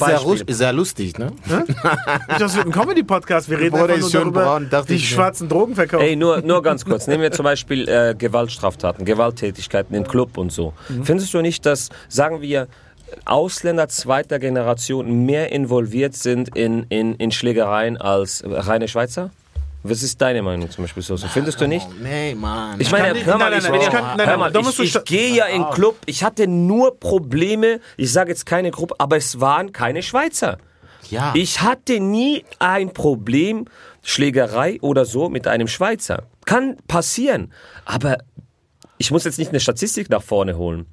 [0.50, 1.32] ist sehr, lustig, ne?
[2.30, 3.50] Ich das wird ein Comedy-Podcast.
[3.50, 6.04] Wir reden Bruder einfach nur darüber, braun, dachte die schwarzen Drogen verkaufen.
[6.06, 7.08] Ey, nur, nur ganz kurz.
[7.08, 10.74] Nehmen wir zum Beispiel äh, Gewaltstraftaten, Gewalttätigkeiten im Club und so.
[11.04, 12.68] Findest du nicht, dass, sagen wir,
[13.26, 19.32] Ausländer zweiter Generation mehr involviert sind in, in, in Schlägereien als reine Schweizer?
[19.84, 21.18] Was ist deine Meinung zum Beispiel so?
[21.18, 21.88] Findest du nicht?
[21.90, 22.80] Oh, nee, Mann.
[22.80, 23.74] Ich meine, hör mal, nein,
[24.62, 28.46] ich, ich ich, ich gehe ja in Club, ich hatte nur Probleme, ich sage jetzt
[28.46, 30.58] keine Gruppe, aber es waren keine Schweizer.
[31.10, 31.34] ja.
[31.36, 33.66] Ich hatte nie ein Problem,
[34.04, 36.24] Schlägerei oder so mit einem Schweizer.
[36.46, 37.52] Kann passieren,
[37.86, 38.18] aber
[39.00, 40.86] ich muss jetzt nicht eine Statistik nach vorne holen.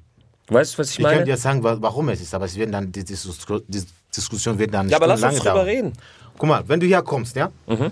[0.47, 1.25] Weißt du, was ich ich kann meine?
[1.25, 3.83] dir sagen, wa- warum es ist, aber es wird dann, die, Disku- die
[4.15, 5.65] Diskussion wird dann Ja, aber lass uns drüber dauern.
[5.65, 5.93] reden.
[6.39, 7.51] Guck mal, wenn du hier kommst, ja?
[7.67, 7.91] Mhm.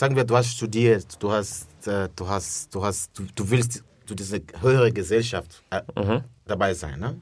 [0.00, 3.82] Sagen wir, du hast studiert, du hast, äh, du hast, du hast, du, du willst
[4.06, 6.22] zu dieser höhere Gesellschaft äh, Mhm.
[6.46, 7.16] dabei sein, ne?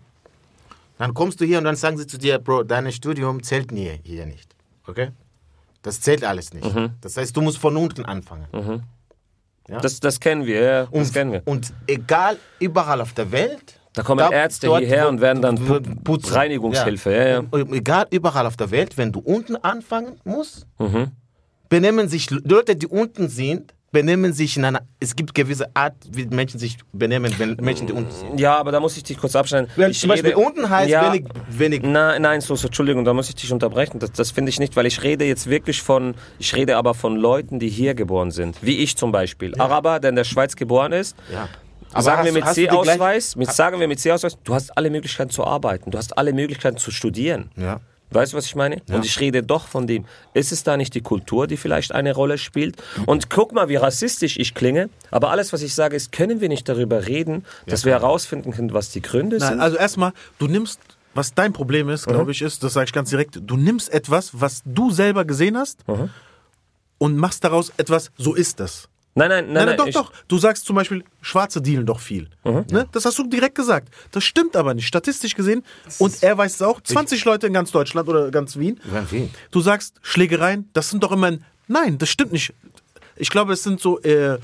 [0.98, 3.92] Dann kommst du hier und dann sagen sie zu dir, Bro, dein Studium zählt nie
[4.02, 4.54] hier nicht,
[4.86, 5.08] okay?
[5.80, 6.70] Das zählt alles nicht.
[6.74, 6.90] Mhm.
[7.00, 8.46] Das heißt, du musst von unten anfangen.
[9.68, 11.42] Das, das kennen wir, ja, das Und, kennen wir.
[11.46, 13.80] und egal, überall auf der Welt.
[13.94, 16.34] Da kommen da- Ärzte hierher und werden dann wo- pu putzen.
[16.34, 17.10] Reinigungshilfe.
[17.10, 17.26] Ja.
[17.40, 21.12] Ja, Egal, überall auf der Welt, wenn du unten anfangen musst, Mhm.
[21.68, 24.80] Benehmen sich Leute, die unten sind, benehmen sich in einer.
[25.00, 28.38] Es gibt gewisse Art, wie Menschen sich benehmen, wenn Menschen, die unten sind.
[28.38, 29.70] ja, aber da muss ich dich kurz abschneiden.
[29.76, 31.82] Wenn ich zum Beispiel rede- unten heißt ja, wenig, wenig.
[31.82, 33.98] Nein, nein, so, so, Entschuldigung, da muss ich dich unterbrechen.
[33.98, 37.16] Das, das finde ich nicht, weil ich rede jetzt wirklich von, ich rede aber von
[37.16, 38.58] Leuten, die hier geboren sind.
[38.60, 39.54] Wie ich zum Beispiel.
[39.58, 41.16] Araber, der in der Schweiz geboren ist.
[41.32, 41.48] Ja.
[42.02, 44.90] sagen wir hast- mit die gleich- C-Ausweis, mit, sagen wir mit C-Ausweis, du hast alle
[44.90, 47.50] Möglichkeiten zu arbeiten, du hast alle Möglichkeiten zu studieren.
[47.56, 47.80] Ja.
[48.10, 48.82] Weißt du, was ich meine?
[48.90, 50.04] Und ich rede doch von dem.
[50.32, 52.76] Ist es da nicht die Kultur, die vielleicht eine Rolle spielt?
[53.04, 54.88] Und guck mal, wie rassistisch ich klinge.
[55.10, 58.72] Aber alles, was ich sage, ist, können wir nicht darüber reden, dass wir herausfinden können,
[58.72, 59.60] was die Gründe Nein, sind?
[59.60, 60.80] also erstmal, du nimmst,
[61.14, 64.30] was dein Problem ist, glaube ich, ist, das sage ich ganz direkt, du nimmst etwas,
[64.40, 65.80] was du selber gesehen hast
[66.98, 68.88] und machst daraus etwas, so ist das.
[69.16, 70.12] Nein, nein, nein, Nein, nein, doch, ich, doch.
[70.28, 72.28] Du sagst zum Beispiel, Schwarze dealen doch viel.
[72.44, 72.86] Ne?
[72.92, 73.88] Das hast du direkt gesagt.
[74.12, 75.64] Das stimmt aber nicht, statistisch gesehen.
[75.98, 76.80] Und er weiß es auch.
[76.80, 78.78] 20 Leute in ganz Deutschland oder ganz Wien.
[78.92, 79.30] Ja, Wien.
[79.50, 81.26] Du sagst, Schlägereien, das sind doch immer.
[81.28, 82.54] ein- Nein, das stimmt nicht.
[83.16, 84.38] Ich glaube, es sind so äh,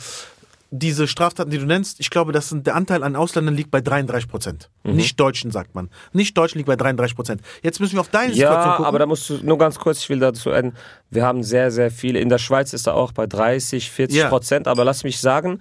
[0.75, 2.01] diese Straftaten, die du nennst.
[2.01, 4.71] Ich glaube, das sind, der Anteil an Ausländern liegt bei 33 Prozent.
[4.85, 4.97] Mhm.
[4.97, 5.91] Nicht Deutschen, sagt man.
[6.15, 7.43] Nicht Deutschen liegt bei 33 Prozent.
[7.63, 8.87] Jetzt müssen wir auf deine Situation Ja, gucken.
[8.87, 10.75] aber da musst du nur ganz kurz, ich will dazu enden.
[11.11, 12.21] Wir haben sehr, sehr viele.
[12.21, 14.29] In der Schweiz ist er auch bei 30, 40 Ja.
[14.31, 14.67] Prozent.
[14.67, 15.61] Aber lass mich sagen,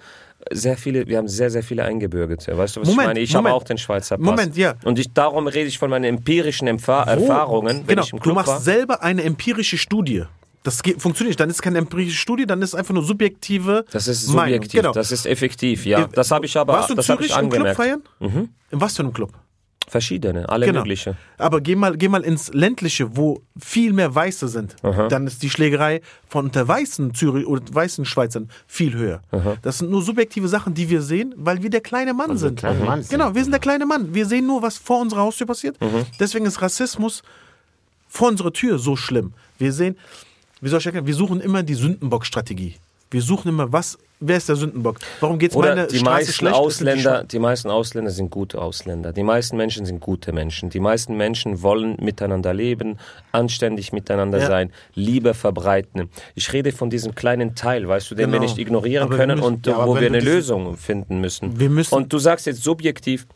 [0.49, 2.57] sehr viele, wir haben sehr, sehr viele Eingebürgerte.
[2.57, 3.19] Weißt du, was Moment, ich meine?
[3.19, 3.47] Ich Moment.
[3.49, 4.25] habe auch den Schweizer Pass.
[4.25, 4.75] Moment, ja.
[4.85, 8.19] Und ich, darum rede ich von meinen empirischen Empfa Wo- Erfahrungen, wenn genau, ich im
[8.19, 8.59] du machst war.
[8.59, 10.23] selber eine empirische Studie.
[10.63, 11.39] Das geht, funktioniert nicht.
[11.39, 14.53] Dann ist es keine empirische Studie, dann ist es einfach nur subjektive Das ist Meinung.
[14.55, 14.93] subjektiv, Genau.
[14.93, 16.07] das ist effektiv, ja.
[16.13, 17.79] Das habe ich aber Warst du in das Zürich im Club angemerkt.
[18.19, 18.29] Mhm.
[18.29, 18.49] feiern?
[18.71, 19.31] In was für einem Club?
[19.87, 20.79] Verschiedene, alle Genau.
[20.81, 21.17] mögliche.
[21.37, 24.75] Aber geh mal, geh mal ins ländliche, wo viel mehr Weiße sind.
[25.09, 29.21] Dann ist die Schlägerei von unter weißen Zürich oder weißen Schweizern viel höher.
[29.63, 32.59] Das sind nur subjektive Sachen, die wir sehen, weil wir der kleine Mann wir sind.
[32.59, 33.09] kleine Mann sind.
[33.11, 34.13] Genau, wir sind der kleine Mann.
[34.13, 35.81] Wir sehen nur, was vor unserer Haustür passiert.
[35.81, 36.05] Mhm.
[36.19, 37.21] Deswegen ist Rassismus
[38.07, 39.33] vor unserer Tür so schlimm.
[39.57, 39.97] Wir sehen,
[40.61, 42.75] wie soll ich erklären, wir suchen immer die Sündenbock-Strategie.
[43.13, 44.97] Wir suchen immer, was, wer ist der Sündenbock?
[45.19, 46.55] Warum geht's Oder meine die Straße meisten schlecht?
[46.55, 49.11] Die Ausländer, Schwa- die meisten Ausländer sind gute Ausländer.
[49.11, 50.69] Die meisten Menschen sind gute Menschen.
[50.69, 52.99] Die meisten Menschen wollen miteinander leben,
[53.33, 54.47] anständig miteinander Ja.
[54.47, 56.09] sein, Liebe verbreiten.
[56.35, 58.43] Ich rede von diesem kleinen Teil, weißt du, den wir Genau.
[58.49, 61.59] nicht ignorieren Aber wir können müssen- und ja, wo wir eine Lösung finden müssen.
[61.59, 63.27] Wir müssen- und du sagst jetzt subjektiv,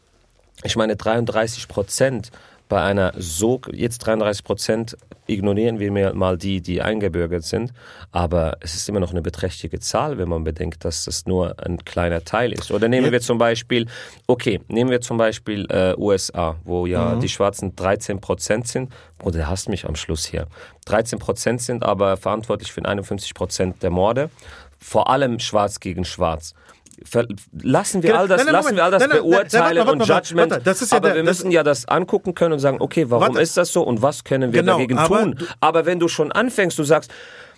[0.63, 2.31] ich meine 33 Prozent
[2.67, 4.97] bei einer so, jetzt 33 Prozent
[5.27, 7.73] ignorieren wir mal die, die eingebürgert sind,
[8.11, 11.83] aber es ist immer noch eine beträchtliche Zahl, wenn man bedenkt, dass das nur ein
[11.83, 12.71] kleiner Teil ist.
[12.71, 13.87] Oder nehmen wir zum Beispiel,
[14.27, 18.91] okay, nehmen wir zum Beispiel äh, USA, wo ja die Schwarzen 13 Prozent sind,
[19.23, 20.47] oder der hasst mich am Schluss hier,
[20.85, 24.29] 13 Prozent sind aber verantwortlich für 51 Prozent der Morde,
[24.79, 26.53] vor allem Schwarz gegen Schwarz.
[27.61, 30.07] Lassen wir all das, Nein, nein, lassen wir all das Nein, beurteilen warte und warte
[30.11, 30.51] mal, Judgment.
[30.51, 32.77] warte, das ist ja aber der- wir das- müssen ja das angucken können und sagen,
[32.79, 35.35] okay, warum ist das so und was können wir Genau, dagegen aber tun?
[35.59, 37.11] aber wenn du schon anfängst, du sagst,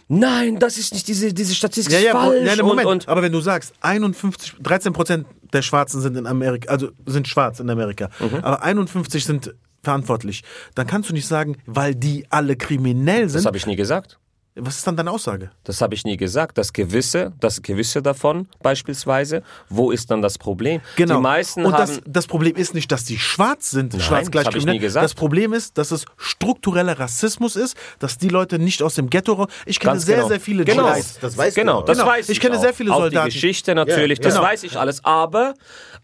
[0.07, 2.87] nein, das ist nicht diese, diese Statistik Ja, ja, falsch nein, Moment.
[2.87, 6.89] und, und aber wenn du sagst, 51, 13 Prozent der Schwarzen sind in Amerika, also
[7.05, 8.39] sind schwarz in Amerika, Mhm.
[8.43, 10.43] aber 51 sind verantwortlich,
[10.75, 13.45] dann kannst du nicht sagen, weil die alle kriminell das sind.
[13.45, 14.17] habe ich nie gesagt.
[14.59, 15.51] Was ist dann deine Aussage?
[15.63, 16.57] Das habe ich nie gesagt.
[16.57, 19.43] Das gewisse, das gewisse davon beispielsweise.
[19.69, 20.81] Wo ist dann das Problem?
[20.95, 21.15] Genau.
[21.17, 24.31] Die meisten und haben das, das Problem ist nicht, dass die schwarz sind, schwarz das
[24.31, 24.75] gleich hab ich kriminell.
[24.75, 25.03] nie gesagt.
[25.03, 29.33] Das Problem ist, dass es struktureller Rassismus ist, dass die Leute nicht aus dem Ghetto
[29.33, 29.47] raus.
[29.65, 30.27] Ich kenne Ganz sehr, genau.
[30.29, 30.93] sehr viele genau.
[30.95, 31.19] Jids.
[31.19, 31.85] Das weißt du genau, auch.
[31.85, 32.09] das Genau.
[32.09, 32.35] weiß ich.
[32.37, 32.61] Ich kenne auch.
[32.61, 33.29] sehr viele auch Soldaten.
[33.29, 34.45] Die Geschichte natürlich, Ja, das genau.
[34.47, 35.03] weiß ich alles.
[35.05, 35.53] Aber,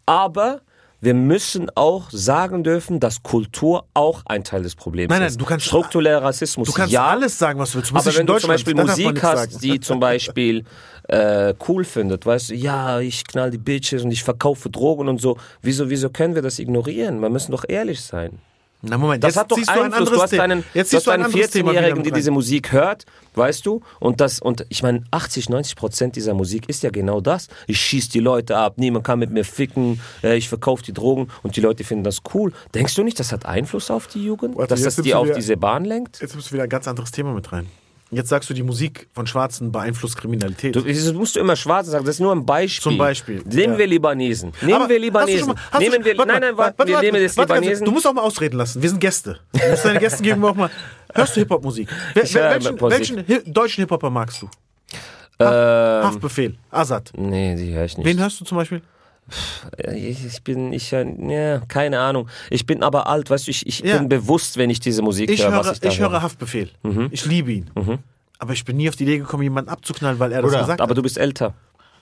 [0.06, 0.62] aber
[1.04, 5.42] wir müssen auch sagen dürfen, dass Kultur auch ein Teil des Problems Nein, nein, ist.
[5.42, 7.06] du kannst- Struktureller Rassismus, Du kannst ja.
[7.08, 7.92] alles sagen, was du willst.
[7.92, 10.64] Du Aber wenn du zum Beispiel Musik hast, die zum Beispiel
[11.10, 15.20] äh, cool findet, weißt du, ja, ich knall die Bitches und ich verkaufe Drogen und
[15.20, 17.20] so, wieso, wieso können wir das ignorieren?
[17.20, 18.40] Wir müssen doch ehrlich sein.
[18.86, 19.86] Na Moment, Das jetzt hat doch ein Einfluss.
[19.98, 20.44] anderes Du hast Thema.
[20.44, 22.18] einen, Jetzt du hast du ein einen anderes Thema wieder 14-Jährigen, mit der rein.
[22.20, 23.82] diese Musik hört, weißt du?
[24.02, 27.48] Und das, und ich meine, 80, 90 Prozent dieser Musik ist ja genau das.
[27.68, 31.30] Ich schieß die Leute ab, niemand kann mit mir ficken, äh, ich verkaufe die Drogen
[31.44, 32.52] und die Leute finden das cool.
[32.76, 34.58] Denkst du nicht, das hat Einfluss auf die Jugend?
[34.58, 36.20] Warte, dass das die auf wieder- diese Bahn lenkt?
[36.20, 37.68] Jetzt nimmst du wieder ein ganz anderes Thema mit rein.
[38.16, 40.76] Jetzt sagst du, die Musik von Schwarzen beeinflusst Kriminalität.
[40.76, 42.82] Du, das musst du immer schwarz sagen, das ist nur ein Beispiel.
[42.84, 43.80] Zum Beispiel, Nehmen ja.
[43.80, 44.54] wir Libanesen.
[44.62, 45.48] Nehmen Aber wir du Libanesen.
[45.48, 47.86] mal- du nehmen wir, nein, nein, warte, wir warte, nehmen jetzt warte, warte, Libanesen.
[47.86, 48.82] Du musst auch mal ausreden lassen.
[48.82, 49.40] Wir sind Gäste.
[49.52, 50.70] Du musst deinen Gästen gegenüber auch mal.
[51.14, 51.90] Hörst du Hip-Hop-Musik?
[52.14, 52.82] Welchen Musik.
[52.82, 54.50] welchen Hi deutschen Hip-Hopper magst du?
[55.40, 57.12] Ähm, Haftbefehl, Azad.
[57.18, 58.06] nee, die höre ich nicht.
[58.06, 58.82] Wen hörst du zum Beispiel?
[59.94, 62.28] Ich, bin, ich, äh, ja, keine Ahnung.
[62.50, 63.98] Ich bin aber alt, weißt du, ich, ich Ja.
[63.98, 66.70] bin bewusst, wenn ich diese Musik Ich höre, höre, was ich da ich höre Haftbefehl.
[67.12, 67.70] Ich liebe ihn.
[68.40, 70.82] Aber ich bin nie auf die Idee gekommen, jemanden abzuknallen, weil er das Bruder, gesagt
[70.82, 70.98] Aber hat.
[70.98, 71.54] du bist älter.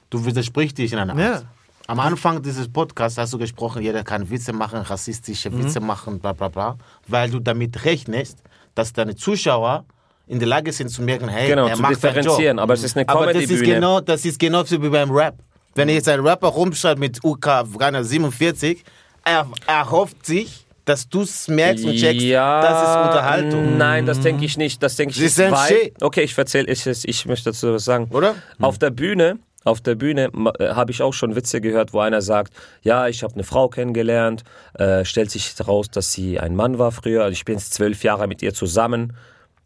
[0.10, 1.20] Du widersprichst dich in einer Art.
[1.22, 1.42] Ja.
[1.88, 6.34] Am Anfang dieses Podcasts hast du gesprochen, jeder kann Witze machen, rassistische Witze machen, bla
[6.34, 8.40] bla bla, weil du damit rechnest,
[8.76, 9.86] dass deine Zuschauer
[10.28, 12.58] in der Lage sind zu merken, hey, Genau, er zu macht differenzieren.
[12.58, 12.64] Job.
[12.64, 13.76] Aber es ist eine Aber das ist Comedy-Bühne.
[13.76, 15.36] genau, das ist genau so wie beim Rap.
[15.76, 18.84] Wenn jetzt ein Rapper rumschreibt mit UK Afghaner 47,
[19.24, 19.48] er,
[19.90, 23.78] hofft sich, dass du es merkst und checkst, ja, das ist Unterhaltung.
[23.78, 24.82] Nein, das denke ich nicht.
[24.84, 25.38] Das denke ich nicht.
[25.38, 28.08] Weil, okay, ich erzähle, ich, ich möchte dazu was sagen.
[28.12, 28.36] Oder?
[28.60, 32.22] Auf der Bühne, auf der Bühne äh, habe ich auch schon Witze gehört, wo einer
[32.22, 36.80] sagt, ja, ich habe eine Frau kennengelernt, äh, stellt sich heraus, dass sie ein Mann
[36.80, 39.14] war früher, ich bin jetzt zwölf Jahre mit ihr zusammen.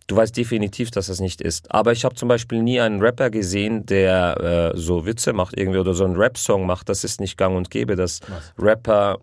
[0.08, 1.72] Du weißt definitiv, dass das nicht ist.
[1.72, 5.80] Aber ich habe zum Beispiel nie einen Rapper gesehen, der äh, so Witze macht irgendwie
[5.80, 6.90] oder so einen Rap-Song macht.
[6.90, 8.20] Das ist nicht gang und gäbe, dass
[8.60, 9.18] Rapper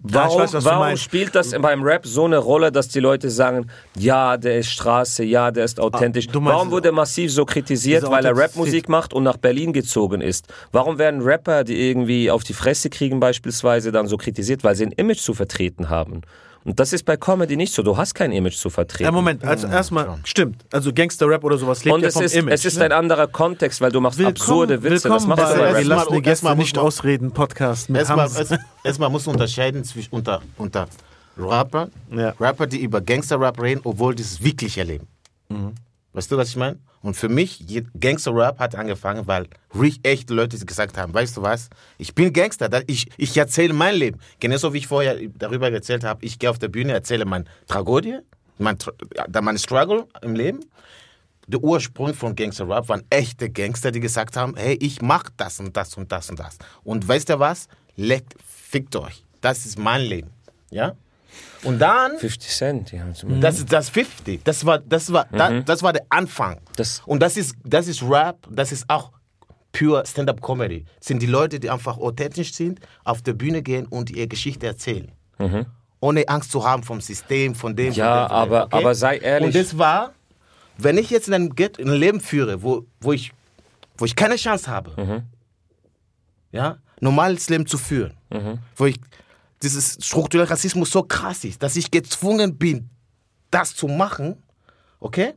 [0.00, 3.30] Warum, weiß, was du warum spielt das beim Rap so eine Rolle, dass die Leute
[3.30, 6.28] sagen, ja, der ist Straße, ja, der ist authentisch?
[6.32, 8.36] Ah, meinst- warum wurde er massiv so kritisiert, weil er.
[8.36, 10.46] Rapmusik macht und nach Berlin gezogen ist?
[10.72, 14.86] Warum werden Rapper, die irgendwie auf die Fresse kriegen beispielsweise, dann so kritisiert, weil sie
[14.86, 16.22] ein Image zu vertreten haben?
[16.64, 17.82] Und das ist bei Comedy nicht so.
[17.82, 19.04] Du hast kein Image zu vertreten.
[19.04, 20.64] Ja, Moment, also erstmal, stimmt.
[20.72, 22.52] Also Gangster-Rap oder sowas lebt und ja es vom ist, Image.
[22.54, 22.84] es ist ne?
[22.86, 24.94] ein anderer Kontext, weil du machst absurde Witze.
[24.94, 25.76] Das willkommen machst du bei bei Wir Rap.
[25.76, 28.28] Erstmal- lassen die Gäste muss nicht man- ausreden, Podcast mit Erstmal,
[28.84, 30.88] erst- musst du unterscheiden zwischen unter, unter
[31.38, 32.34] Rapper, Ja.
[32.40, 35.06] Rapper, die über Gangster-Rap reden, obwohl die es wirklich erleben.
[36.18, 36.80] Weißt du, was ich meine?
[37.00, 41.42] Und für mich, je- Gangster-Rap hat angefangen, weil richtig echte Leute gesagt haben, weißt du
[41.42, 44.18] was, ich bin Gangster, ich, ich erzähle mein Leben.
[44.40, 48.18] Genauso wie ich vorher darüber erzählt habe, ich gehe auf der Bühne, erzähle meine Tragödie,
[48.58, 48.76] mein,
[49.42, 50.58] mein Struggle im Leben.
[51.46, 55.60] Der Ursprung von Gangster Rap waren echte Gangster, die gesagt haben, hey, ich mach das
[55.60, 56.58] und das und das und das.
[56.82, 57.68] Und weißt du was?
[57.94, 59.22] Leckt, fickt euch.
[59.40, 60.30] Das ist mein Leben.
[60.72, 60.96] Ja?
[61.64, 63.04] Und dann 50 Cent, ja.
[63.40, 64.44] das ist das 50.
[64.44, 66.60] Das war, das war, da, das war der Anfang.
[66.76, 69.10] Das- und das ist, das ist Rap, das ist auch
[69.72, 70.84] pure Stand-up-Comedy.
[71.00, 75.10] Sind die Leute, die einfach authentisch sind, auf der Bühne gehen und ihre Geschichte erzählen.
[76.00, 77.92] Ohne Angst zu haben vom System, von dem.
[77.92, 79.46] Ja, von dem, von dem, aber- aber sei ehrlich.
[79.48, 80.12] Und das war,
[80.78, 83.32] wenn ich jetzt in einem, in einem Leben führe, wo, wo, ich,
[83.96, 85.24] wo ich keine Chance habe,
[86.52, 88.14] ja, normales Leben zu führen,
[88.76, 88.98] wo ich
[89.62, 92.90] dieses strukturelle Rassismus so krass ist, dass ich gezwungen bin,
[93.50, 94.42] das zu machen,
[95.00, 95.34] okay?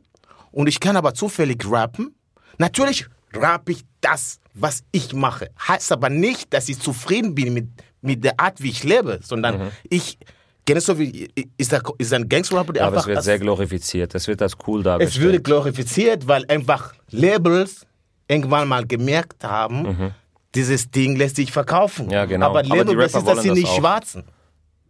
[0.50, 2.14] Und ich kann aber zufällig rappen.
[2.58, 5.50] Natürlich rapp ich das, was ich mache.
[5.66, 7.68] Heißt aber nicht, dass ich zufrieden bin mit,
[8.02, 10.18] mit der Art, wie ich lebe, sondern ich,
[10.64, 14.14] genauso wie, ist, da, ist ein Gangster-Rapper, der Aber es einfach wird sehr glorifiziert.
[14.14, 15.24] Das wird als cool es dargestellt.
[15.24, 17.86] würde glorifiziert, weil einfach Labels
[18.28, 20.14] irgendwann mal gemerkt haben,
[20.54, 22.10] dieses Ding lässt sich verkaufen.
[22.10, 22.46] Ja, genau.
[22.50, 23.78] Aber Label, das ist, dass sie das nicht auch.
[23.78, 24.24] Schwarzen.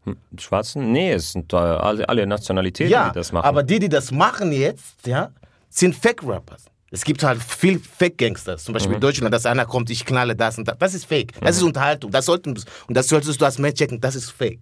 [0.05, 0.91] Die Schwarzen?
[0.91, 3.45] Nee, es sind alle, alle Nationalitäten, Ja, die das machen.
[3.47, 5.31] aber die, die das machen jetzt, ja,
[5.71, 6.65] sind Fake-Rappers.
[6.91, 10.59] Es gibt halt viel Fake-Gangsters, zum Beispiel in Deutschland, dass einer kommt, ich knalle das
[10.59, 10.77] und das.
[10.79, 11.33] Das ist Fake.
[11.41, 12.11] Das ist Unterhaltung.
[12.11, 14.59] Das sollten, und das solltest du als Mensch checken, das ist Fake.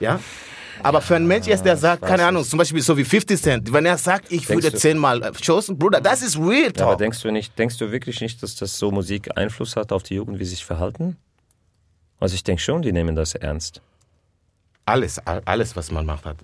[0.00, 0.20] Ja?
[0.82, 3.72] Aber für einen Mensch jetzt, der sagt, keine Ahnung, zum Beispiel so wie 50 Cent,
[3.72, 6.90] wenn er sagt, ich Denkst würde zehnmal äh, schossen, Bruder, das ist real Ja, aber
[6.92, 6.98] talk.
[6.98, 10.14] denkst du nicht, denkst du wirklich nicht, dass das so Musik Einfluss hat auf die
[10.14, 11.16] Jugend, wie sie sich verhalten?
[12.20, 13.80] Also ich denke schon, die nehmen das ernst.
[14.84, 16.36] Alles, all- alles, was man macht, hat.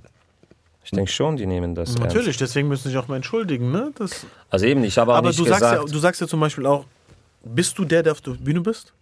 [0.85, 2.01] Ich denke schon, die nehmen das ernst.
[2.03, 3.73] Natürlich, deswegen müssen sie sich auch mal entschuldigen.
[3.73, 3.91] Ne?
[3.97, 5.83] Das, Also eben, ich habe auch aber nicht du sagst, gesagt.
[5.87, 6.85] ja, du sagst ja zum Beispiel auch,
[7.43, 8.93] bist du der, der auf der Bühne bist?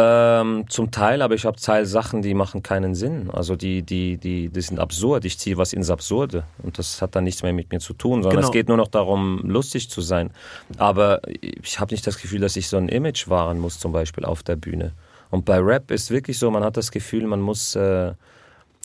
[0.00, 3.30] Ähm, zum Teil, aber ich habe Teil Sachen, die machen keinen Sinn.
[3.30, 5.24] Also die, die, die, die sind absurd.
[5.24, 8.22] Ich ziehe was ins Absurde und das hat dann nichts mehr mit mir zu tun,
[8.22, 8.48] sondern Genau.
[8.48, 10.30] es geht nur noch darum, lustig zu sein.
[10.78, 11.20] Aber
[11.62, 14.42] ich habe nicht das Gefühl, dass ich so ein Image wahren muss, zum Beispiel auf
[14.42, 14.92] der Bühne.
[15.30, 17.76] Und bei Rap ist wirklich so, man hat das Gefühl, man muss.
[17.76, 18.12] Äh,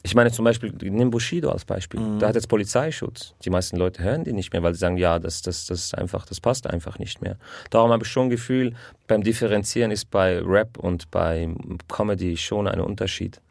[0.06, 2.00] ich meine zum Beispiel, nimm Bushido als Beispiel.
[2.20, 3.34] Der hat jetzt Polizeischutz.
[3.44, 5.98] Die meisten Leute hören die nicht mehr, weil sie sagen, ja, das, das, das ist
[5.98, 7.38] einfach, das passt einfach nicht mehr.
[7.72, 8.76] Darum habe ich schon Gefühl,
[9.08, 11.50] beim Differenzieren ist bei Rap und bei
[11.88, 13.41] Comedy schon ein Unterschied.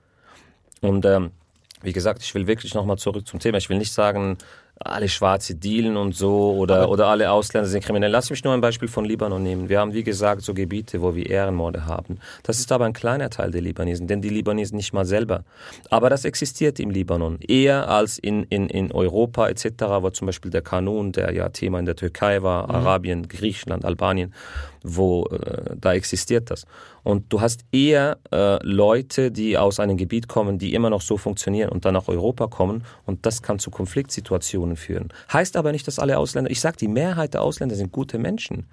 [0.80, 1.32] Und ähm,
[1.82, 3.58] wie gesagt, ich will wirklich nochmal zurück zum Thema.
[3.58, 4.38] Ich will nicht sagen,
[4.80, 8.10] alle Schwarze dealen und so oder, oder alle Ausländer sind kriminell.
[8.10, 9.68] Lass mich nur ein Beispiel von Libanon nehmen.
[9.68, 12.18] Wir haben, wie gesagt, so Gebiete, wo wir Ehrenmorde haben.
[12.42, 15.44] Das ist aber ein kleiner Teil der Libanesen, denn die Libanesen nicht mal selber.
[15.90, 19.64] Aber das existiert im Libanon eher als in, in, in Europa etc.,
[20.00, 24.34] wo zum Beispiel der Kanun, der ja Thema in der Türkei war, Arabien, Griechenland, Albanien,
[24.84, 26.66] wo äh, da existiert das.
[27.02, 31.16] Und du hast eher äh, Leute, die aus einem Gebiet kommen, die immer noch so
[31.16, 35.08] funktionieren und dann nach Europa kommen und das kann zu Konfliktsituationen führen.
[35.32, 38.66] Heißt aber nicht, dass alle Ausländer, ich sage, die Mehrheit der Ausländer sind gute Menschen.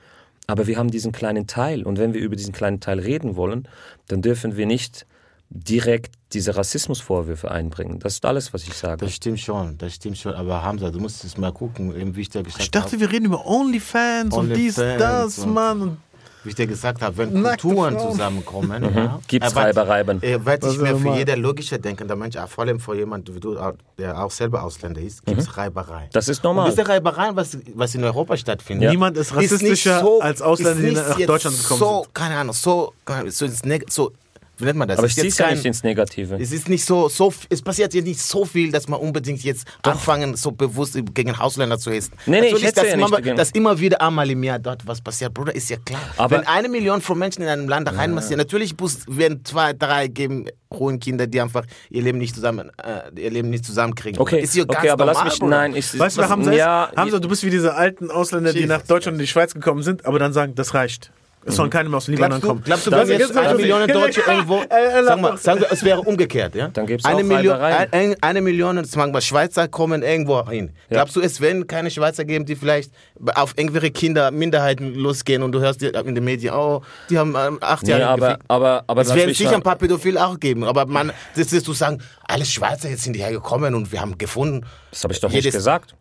[0.48, 3.68] Aber wir haben diesen kleinen Teil und wenn wir über diesen kleinen Teil reden wollen,
[4.08, 5.06] dann dürfen wir nicht
[5.54, 8.00] direkt diese Rassismusvorwürfe einbringen.
[8.00, 9.06] Das ist alles, was ich sage.
[9.06, 10.34] Das stimmt schon, das stimmt schon.
[10.34, 13.02] Aber Hamza, du musst es mal gucken, eben wie ich dir gesagt Ich dachte, habe.
[13.02, 15.82] wir reden über Onlyfans und dies, das, und- Mann.
[15.82, 15.98] Und
[16.44, 18.12] Wie ich dir gesagt habe, wenn Nackte Kulturen Frauen.
[18.14, 20.24] zusammenkommen, ja, Gibt's er wird- Reibereiben.
[20.24, 22.80] Er wird nicht mehr soll für man- jeder logischer denken, der Mensch, auch vor allem
[22.80, 23.56] vor jemandem wie du,
[24.00, 26.10] der auch selber Ausländer ist, gibt es Reibereien.
[26.14, 26.72] Das ist Und normal.
[26.72, 31.22] diese Reibereien, was, was in Europa stattfindet, Niemand ist nicht rassistischer als Ausländer, ist die
[31.26, 32.16] nach Deutschland gekommen so, sind.
[32.16, 34.12] keine Ahnung, so, keine Ahnung, so, Neg- so
[34.58, 34.98] wie nennt man das?
[35.00, 36.36] Aber Ist ich ziehe jetzt ja kein- nicht ins Negative.
[36.40, 39.68] es ist nicht so, so, es passiert jetzt nicht so viel, dass man unbedingt jetzt
[39.82, 42.14] anfangen, so bewusst gegen Ausländer zu hetzen.
[42.26, 44.60] Nee, nee, ich Natürlich, hetze dass, ja immer, nicht dass immer wieder einmal im Jahr
[44.60, 46.02] dort was passiert, Bruder, ist ja klar.
[46.18, 49.74] Aber- Wenn eine Million von Menschen in einem Land da reinmassieren, natürlich muss, werden zwei,
[49.74, 54.22] drei geben, hohen Kinder, die einfach ihr Leben nicht zusammen, äh, ihr Leben nicht zusammenkriegen.
[54.22, 55.58] Okay, ist ja ganz okay, aber normal, lass mich, Bruder.
[55.58, 56.98] nein, ich, weißt du, Hamza ja, ist?
[56.98, 58.70] Hamza, du bist wie diese alten Ausländer, die Jesus.
[58.70, 61.12] nach Deutschland und die Schweiz gekommen sind, aber dann sagen, das reicht.
[61.44, 62.64] Es sollen keine mehr aus dem Libanon Glaubst du, kommen.
[62.64, 66.02] glaubst du, wenn jetzt eine Million Deutsche irgendwo, äh, sag mal, sagen wir, es wäre
[66.02, 66.68] umgekehrt, ja?
[66.68, 70.72] Dann gibt's eine auch Million, ein, eine Million, sagen wir, Schweizer kommen irgendwo hin.
[70.90, 72.92] Glaubst du, es werden keine Schweizer geben, die vielleicht
[73.36, 77.58] auf irgendwelche Kinder, Minderheiten losgehen und du hörst in den Medien, oh, die haben ähm,
[77.62, 78.46] acht nee, Jahre aber, gefickt.
[78.48, 81.74] aber, aber Es werden sicher ein paar Pädophile auch geben, aber man, das ist zu
[81.74, 84.66] sagen, alle Schweizer jetzt sind hierher gekommen und wir haben gefunden.
[84.92, 85.96] Das habe ich doch jedes- nicht gesagt.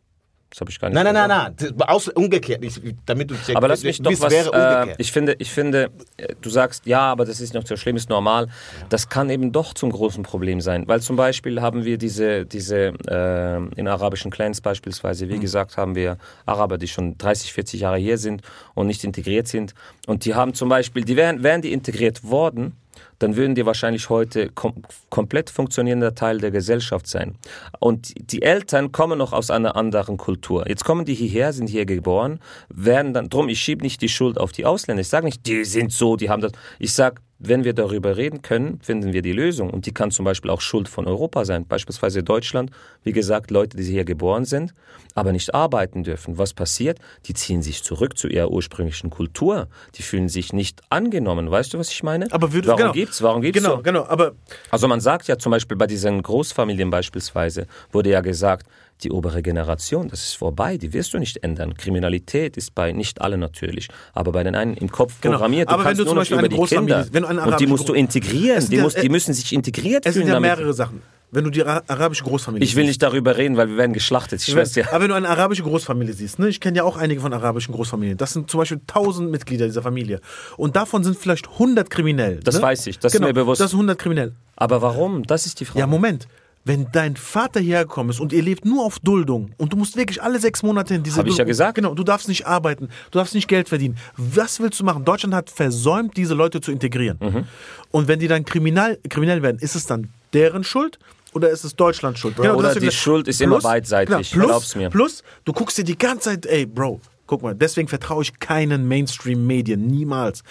[0.51, 3.69] Das habe ich gar nicht Nein, nein, nein, nein, aus, umgekehrt, ich, damit du Aber
[3.69, 4.33] lass mich doch was.
[4.33, 7.95] Äh, ich finde, ich finde, äh, du sagst, ja, aber das ist nicht so schlimm,
[7.95, 8.49] ist normal.
[8.89, 12.93] Das kann eben doch zum großen Problem sein, weil zum Beispiel haben wir diese, diese
[13.09, 15.31] äh, in arabischen Clans beispielsweise, Mhm.
[15.31, 18.43] wie gesagt, haben wir Araber, die schon 30, 40 Jahre hier sind
[18.75, 19.75] und nicht integriert sind.
[20.09, 22.77] Und die haben zum Beispiel, die wären, wären die integriert worden,
[23.19, 27.37] dann würden die wahrscheinlich heute kom komplett funktionierender Teil der Gesellschaft sein.
[27.79, 30.69] Und die Eltern kommen noch aus einer anderen Kultur.
[30.69, 34.39] Jetzt kommen die hierher, sind hier geboren, werden dann, drum, ich schiebe nicht die Schuld
[34.39, 35.01] auf die Ausländer.
[35.01, 36.53] Ich sage nicht, die sind so, die haben das.
[36.79, 39.71] Ich sage, wenn wir darüber reden können, finden wir die Lösung.
[39.71, 41.67] Und die kann zum Beispiel auch Schuld von Europa sein.
[41.67, 42.71] Beispielsweise Deutschland,
[43.03, 44.75] wie gesagt, Leute, die hier geboren sind,
[45.15, 46.37] aber nicht arbeiten dürfen.
[46.37, 46.99] Was passiert?
[47.25, 49.69] Die ziehen sich zurück zu ihrer ursprünglichen Kultur.
[49.95, 51.51] Die fühlen sich nicht angenommen.
[51.51, 52.31] Weißt du, was ich meine?
[52.31, 53.23] Aber würde, Warum genau, gibt's?
[53.23, 53.83] Warum gibt's Genau, so?
[53.83, 54.33] genau, aber
[54.71, 58.67] Also man sagt ja zum Beispiel bei diesen Großfamilien beispielsweise, wurde ja gesagt,
[59.05, 61.75] die obere Generation, das ist vorbei, die wirst du nicht ändern.
[61.75, 65.37] Kriminalität ist bei nicht allen natürlich, aber bei den einen im Kopf Genau.
[65.37, 65.69] programmiert.
[65.71, 67.07] Du Aber wenn du zum Beispiel über eine die Großfamilie- Kinder.
[67.13, 68.59] wenn du eine und die musst du integrieren.
[68.59, 70.51] Es sind Die, ja- muss, die müssen sich integriert es sind fühlen ja damit.
[70.59, 71.03] mehrere Sachen.
[71.33, 73.93] Wenn du die ara- arabische Großfamilie Ich will siehst- nicht darüber reden, weil wir werden
[73.93, 74.41] geschlachtet.
[74.41, 74.89] Ich schwör's dir.
[74.89, 77.73] Aber wenn du eine arabische Großfamilie siehst, ne, ich kenne ja auch einige von arabischen
[77.73, 80.21] Großfamilien, das sind zum Beispiel 1000 Mitglieder dieser Familie.
[80.57, 82.41] Und davon sind vielleicht 100 kriminell.
[82.43, 82.63] Das ne?
[82.63, 83.61] weiß ich, das ist genau, mir bewusst.
[83.61, 84.33] Das sind 100 kriminell.
[84.57, 85.23] Aber warum?
[85.23, 85.79] Das ist die Frage.
[85.79, 86.27] Ja, Moment.
[86.65, 89.97] Wenn dein Vater hierher gekommen ist und ihr lebt nur auf Duldung und du musst
[89.97, 91.77] wirklich alle sechs Monate in diese Hab ich ja gesagt.
[91.77, 93.97] Genau, du darfst nicht arbeiten, du darfst nicht Geld verdienen.
[94.17, 95.05] Was willst du machen?
[95.05, 97.19] Deutschland hat versäumt, diese Leute zu integrieren.
[97.21, 97.45] Mhm.
[97.91, 100.99] Und wenn die dann kriminal, kriminell werden, ist es dann deren Schuld?
[101.33, 102.37] Oder ist es Deutschlands Schuld?
[102.37, 104.91] Genau, Oder die gesagt, Schuld ist immer beidseitig, plus, glaub's mir.
[104.91, 107.01] Plus, du guckst dir die ganze Zeit, ey, Bro,
[107.31, 110.43] Guck mal, deswegen vertraue ich keinen Mainstream-Medien, niemals.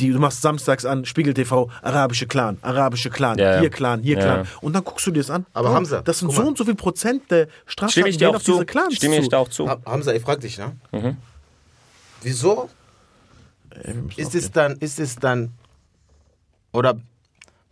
[0.00, 3.60] Die, du machst samstags an, Spiegel TV, arabische Clan, arabische Clan, Ja, ja.
[3.60, 4.48] hier Clan, hier Ja, Clan.
[4.60, 5.46] Und dann guckst du dir das an.
[5.52, 6.48] Aber Bro, Hamza, das sind so mal.
[6.48, 8.64] und so viel Prozent der Straftaten ich dir gehen auch auf diese zu.
[8.66, 9.68] Clans Stimme ich dir auch zu.
[9.68, 10.72] Ha- Hamza, ich frag dich, ne?
[10.90, 11.16] Mhm.
[12.22, 12.68] Wieso
[14.16, 15.52] ist es dann, ist es dann,
[16.72, 16.96] oder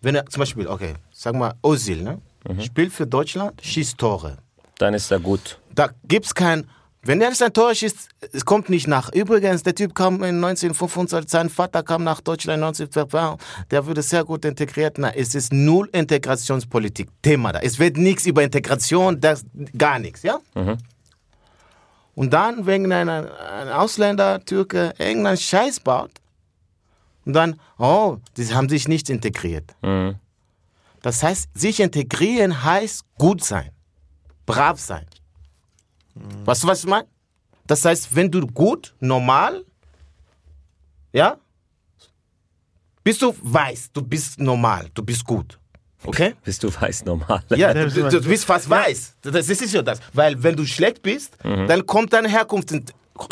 [0.02, 2.20] wenn er zum Beispiel, okay, sag mal, Ozil, ne?
[2.48, 2.60] Mhm.
[2.60, 4.36] Spielt für Deutschland, schießt Tore.
[4.78, 5.58] Dann ist er gut.
[5.74, 6.68] Da gibt's kein,
[7.04, 9.12] wenn er ein Tor schießt, es kommt nicht nach.
[9.12, 14.24] Übrigens, der Typ kam in 1925, sein Vater kam nach Deutschland 1925, der wurde sehr
[14.24, 14.98] gut integriert.
[14.98, 17.58] Na, es ist null Integrationspolitik, Thema da.
[17.60, 19.44] Es wird nichts über Integration, das,
[19.76, 20.38] gar nichts, ja?
[22.14, 26.10] Und dann, wenn ein, ein Ausländer, Türke, irgendeinen Scheiß baut,
[27.24, 29.76] und dann, oh, die haben sich nicht integriert.
[29.82, 30.16] Mhm.
[31.02, 33.70] Das heißt, sich integrieren heißt gut sein,
[34.46, 35.06] brav sein.
[36.44, 37.06] Weißt du, was ich meine?
[37.66, 39.64] Das heißt, wenn du gut, normal,
[41.12, 41.36] ja,
[43.04, 45.58] bist du weiß, du bist normal, du bist gut.
[46.04, 46.34] Okay?
[46.44, 47.44] Bist du weiß normal.
[47.50, 49.14] Ja, du, du, du bist fast weiß.
[49.22, 50.00] Das ist ja das.
[50.12, 52.84] Weil wenn du schlecht bist, dann kommt deine Herkunft, in-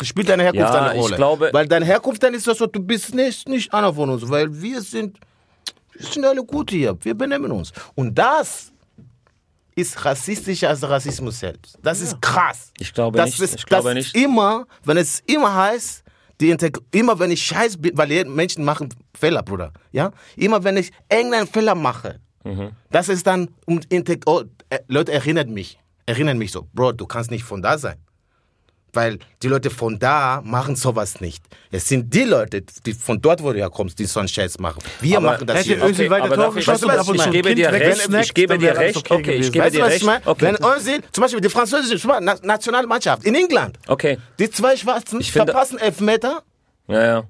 [0.03, 1.15] spielt deine Herkunft Ja, eine ich Rolle.
[1.17, 4.29] glaube- weil deine Herkunft dann ist das so, du bist nicht, nicht einer von uns,
[4.29, 5.19] weil wir sind,
[5.91, 7.73] wir sind alle gut hier, wir benehmen uns.
[7.95, 8.71] Und das
[9.75, 11.77] ist rassistischer als Rassismus selbst.
[11.81, 12.71] Das ist krass.
[12.77, 13.39] Ich glaube das nicht.
[13.39, 14.15] Ist, Ich glaube das nicht.
[14.15, 16.03] Ist immer, wenn es immer heißt,
[16.39, 19.71] die Integ immer wenn ich scheiß bin, weil Menschen machen Fehler, Bruder.
[19.91, 20.11] Ja?
[20.35, 22.71] Immer wenn ich irgendeinen Fehler mache, Mhm.
[22.89, 27.05] das ist dann, um Integ oh, äh, Leute erinnern mich, erinnern mich so, Bro, du
[27.05, 27.97] kannst nicht von da sein.
[28.93, 31.41] Weil die Leute von da machen sowas nicht.
[31.71, 34.79] Es sind die Leute, die von dort, wo du herkommst, die so einen Scheiß machen.
[34.99, 35.77] Wir Aber machen das hätte hier.
[35.77, 38.77] Özil Okay, weiter aber ich- geschossen zu ich ein gebe dir recht, ich gebe dir
[38.77, 38.97] recht.
[38.97, 40.03] okay Okay, ich gebe Weißt dir ich recht.
[40.05, 40.27] meine?
[40.27, 40.45] Okay.
[40.45, 42.05] Wenn Özil, zum Beispiel die französische
[42.43, 46.43] Nationalmannschaft in England, Okay, die zwei Schwarzen Ich verpassen Elfmeter.
[46.87, 47.23] ja, ja.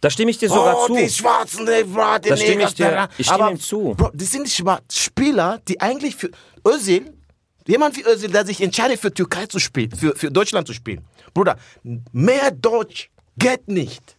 [0.00, 0.96] Da stimme ich dir sogar oh, zu.
[0.96, 3.94] die Schwarzen, die, bro, die Da stimme ich dir- ich stimme Aber, ihm zu.
[3.96, 6.30] Bro, die sind Schwa- Spieler, die eigentlich für
[6.66, 7.12] Özil,
[7.66, 11.04] jemand wie Özil, der sich entscheidet für Türkei zu spielen, für, für Deutschland zu spielen.
[11.32, 11.56] Bruder,
[12.12, 14.16] mehr Deutsch geht nicht.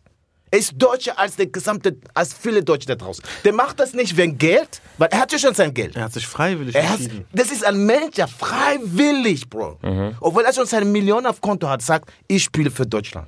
[0.51, 3.23] Er ist Deutscher als der gesamte, als viele Deutsche da draußen.
[3.43, 5.95] Der macht das nicht wegen Geld, weil er hat ja schon sein Geld.
[5.95, 6.99] Er hat sich freiwillig Er hat,
[7.33, 9.79] das ist ein Mensch, der freiwillig, Bro.
[10.21, 13.27] Obwohl er schon seine Millionen auf Konto hat, sagt, ich spiele für Deutschland.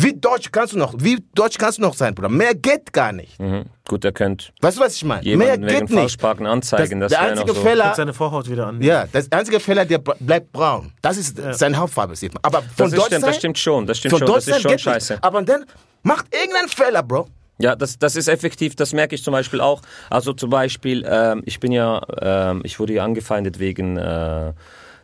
[0.00, 0.94] Wie deutsch kannst du noch?
[0.96, 2.28] Wie deutsch kannst du noch sein, Bruder?
[2.28, 3.38] Mehr geht gar nicht.
[3.40, 3.64] Mhm.
[3.88, 5.36] Gut, er könnte Weißt du, was ich meine?
[5.36, 5.92] Mehr geht nicht.
[5.92, 7.00] Falschparken anzeigen.
[7.00, 7.62] Das, der wäre einzige noch so.
[7.62, 8.80] Fehler, seine Vorhaut wieder an.
[8.80, 10.92] ja, das einzige Fehler, der bleibt braun.
[11.02, 12.44] Das ist seine Hauptfarbe, sieht man.
[12.44, 13.86] Aber von Das, ist, Deutsch stimmt, sein, das stimmt schon.
[13.86, 14.26] Das stimmt von schon.
[14.28, 15.12] Deutsch Das ist schon scheiße.
[15.14, 15.24] Nicht.
[15.24, 15.64] Aber dann
[16.04, 17.28] macht irgendeinen Fehler, Bro.
[17.60, 19.82] Ja, das, das ist effektiv, das merke ich zum Beispiel auch.
[20.10, 24.52] Also zum Beispiel, ähm, ich bin ja, ähm, ich wurde ja angefeindet wegen äh,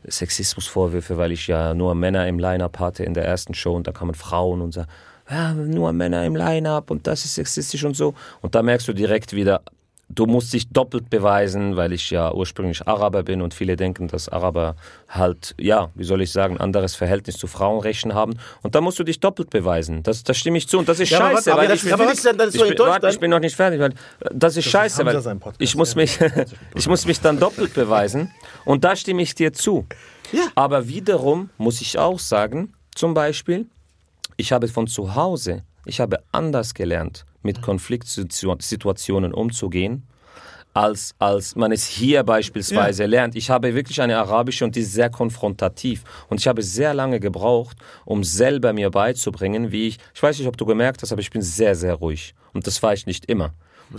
[0.06, 3.92] Sexismusvorwürfe, weil ich ja nur Männer im Line-Up hatte in der ersten Show und da
[3.92, 4.90] kamen Frauen und sagen,
[5.30, 8.14] ja, nur Männer im Line-Up und das ist sexistisch und so.
[8.42, 9.62] Und da merkst du direkt wieder,
[10.14, 14.28] du musst dich doppelt beweisen, weil ich ja ursprünglich Araber bin und viele denken, dass
[14.28, 14.76] Araber
[15.08, 18.34] halt, ja, wie soll ich sagen, anderes Verhältnis zu Frauenrechten haben.
[18.62, 20.02] Und da musst du dich doppelt beweisen.
[20.02, 20.78] Das, das stimme ich zu.
[20.78, 22.62] Und das ist Ja, aber scheiße, aber weil das ich, aber was- dann- das ist
[22.62, 23.20] ich, bin, warte, ich dann.
[23.20, 23.94] bin noch nicht fertig, weil
[24.32, 26.00] das ist scheiße, Hamza weil Podcast, ich muss ja.
[26.00, 26.18] mich,
[26.74, 28.30] ich muss mich dann doppelt beweisen.
[28.64, 29.86] Und da stimme ich dir zu.
[30.32, 30.42] Ja.
[30.54, 33.66] Aber wiederum muss ich auch sagen, zum Beispiel,
[34.36, 40.08] ich habe von zu Hause, ich habe anders gelernt, mit Konfliktsituationen umzugehen,
[40.74, 43.36] als, als man es hier beispielsweise lernt.
[43.36, 46.02] Ich habe wirklich eine arabische und die ist sehr konfrontativ.
[46.28, 50.48] Und ich habe sehr lange gebraucht, um selber mir beizubringen, wie ich, ich weiß nicht,
[50.48, 52.34] ob du gemerkt hast, aber ich bin sehr, sehr ruhig.
[52.52, 53.54] Und das war ich nicht immer.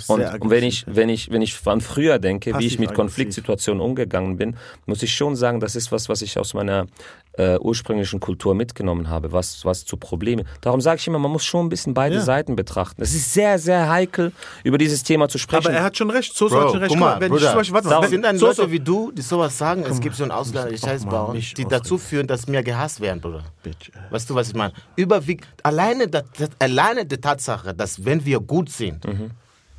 [0.07, 2.93] Und, und wenn ich, wenn ich, wenn ich an früher denke, wie ich mit.
[2.93, 6.87] Konfliktsituationen umgegangen bin, muss ich schon sagen, das ist was, was ich aus meiner
[7.33, 10.47] äh, ursprünglichen Kultur mitgenommen habe, was, was zu Problemen.
[10.61, 12.21] Darum sage ich immer, man muss schon ein bisschen beide Ja.
[12.21, 13.01] Seiten betrachten.
[13.01, 14.31] Es ist sehr, sehr heikel,
[14.63, 15.67] über dieses Thema zu sprechen.
[15.67, 16.35] Aber er hat schon recht.
[16.35, 16.89] So Bro, hat schon recht.
[16.91, 18.79] guck mal, wenn Bruder, ich zum Beispiel, warte mal, sind dann so, Leute so, wie
[18.79, 21.57] du, die sowas sagen, es gibt so einen Ausländer, die doch Scheiß mal bauen, nicht
[21.57, 21.81] die ausreden.
[21.81, 23.43] dazu führen, dass wir gehasst werden, Bruder.
[23.63, 23.91] Bitch.
[24.09, 24.73] Weißt du, was ich meine?
[24.95, 29.31] Überwiegt, alleine, das, das, alleine die Tatsache, dass wenn wir gut sind, Mhm.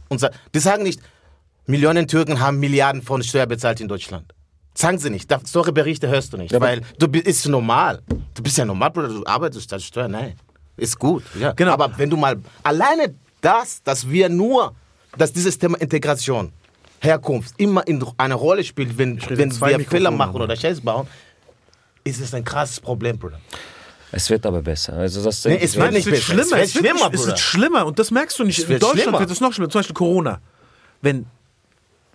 [0.09, 1.01] und sa- die sagen nicht,
[1.66, 4.32] Millionen Türken haben Milliarden von Steuer bezahlt in Deutschland.
[4.74, 5.34] Sagen sie nicht.
[5.45, 8.03] Solche Berichte hörst du nicht, Ja, weil du bist ist normal.
[8.34, 10.34] Du bist ja normal, Bruder, du arbeitest statt Steuer, nein.
[10.76, 11.53] Ist gut, ja.
[11.53, 11.72] Genau.
[11.72, 14.74] Aber wenn du mal, alleine das, dass wir nur,
[15.16, 16.53] dass dieses Thema Integration,
[17.01, 21.07] Herkunft immer in eine Rolle spielt, wenn, wenn wir Fehler machen oder Scheiß bauen,
[22.05, 23.40] ist es ein krasses Problem, Bruder.
[24.12, 24.94] es wird aber besser.
[24.94, 26.42] Also das Nee, es wird Es nicht wird schlimmer.
[26.42, 28.59] Es wird Es wird, schlimmer, es wird schlimmer und das merkst du nicht.
[28.61, 29.20] In Deutschland schlimmer.
[29.20, 29.68] wird es noch schlimmer.
[29.68, 30.40] Zum Beispiel Corona.
[31.03, 31.26] Wenn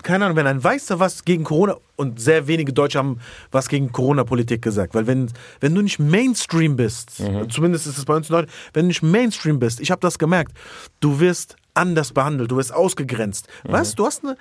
[0.03, 3.19] keine Ahnung, wenn ein Weißer was gegen Corona und sehr wenige Deutsche haben
[3.51, 8.15] was gegen Corona-Politik gesagt, weil wenn, wenn du nicht Mainstream bist, zumindest ist es bei
[8.15, 10.53] uns in Deutschland, wenn du nicht Mainstream bist, ich habe das gemerkt,
[10.99, 13.47] du wirst anders behandelt, du wirst ausgegrenzt.
[13.63, 14.37] Weißt du, du hast eine,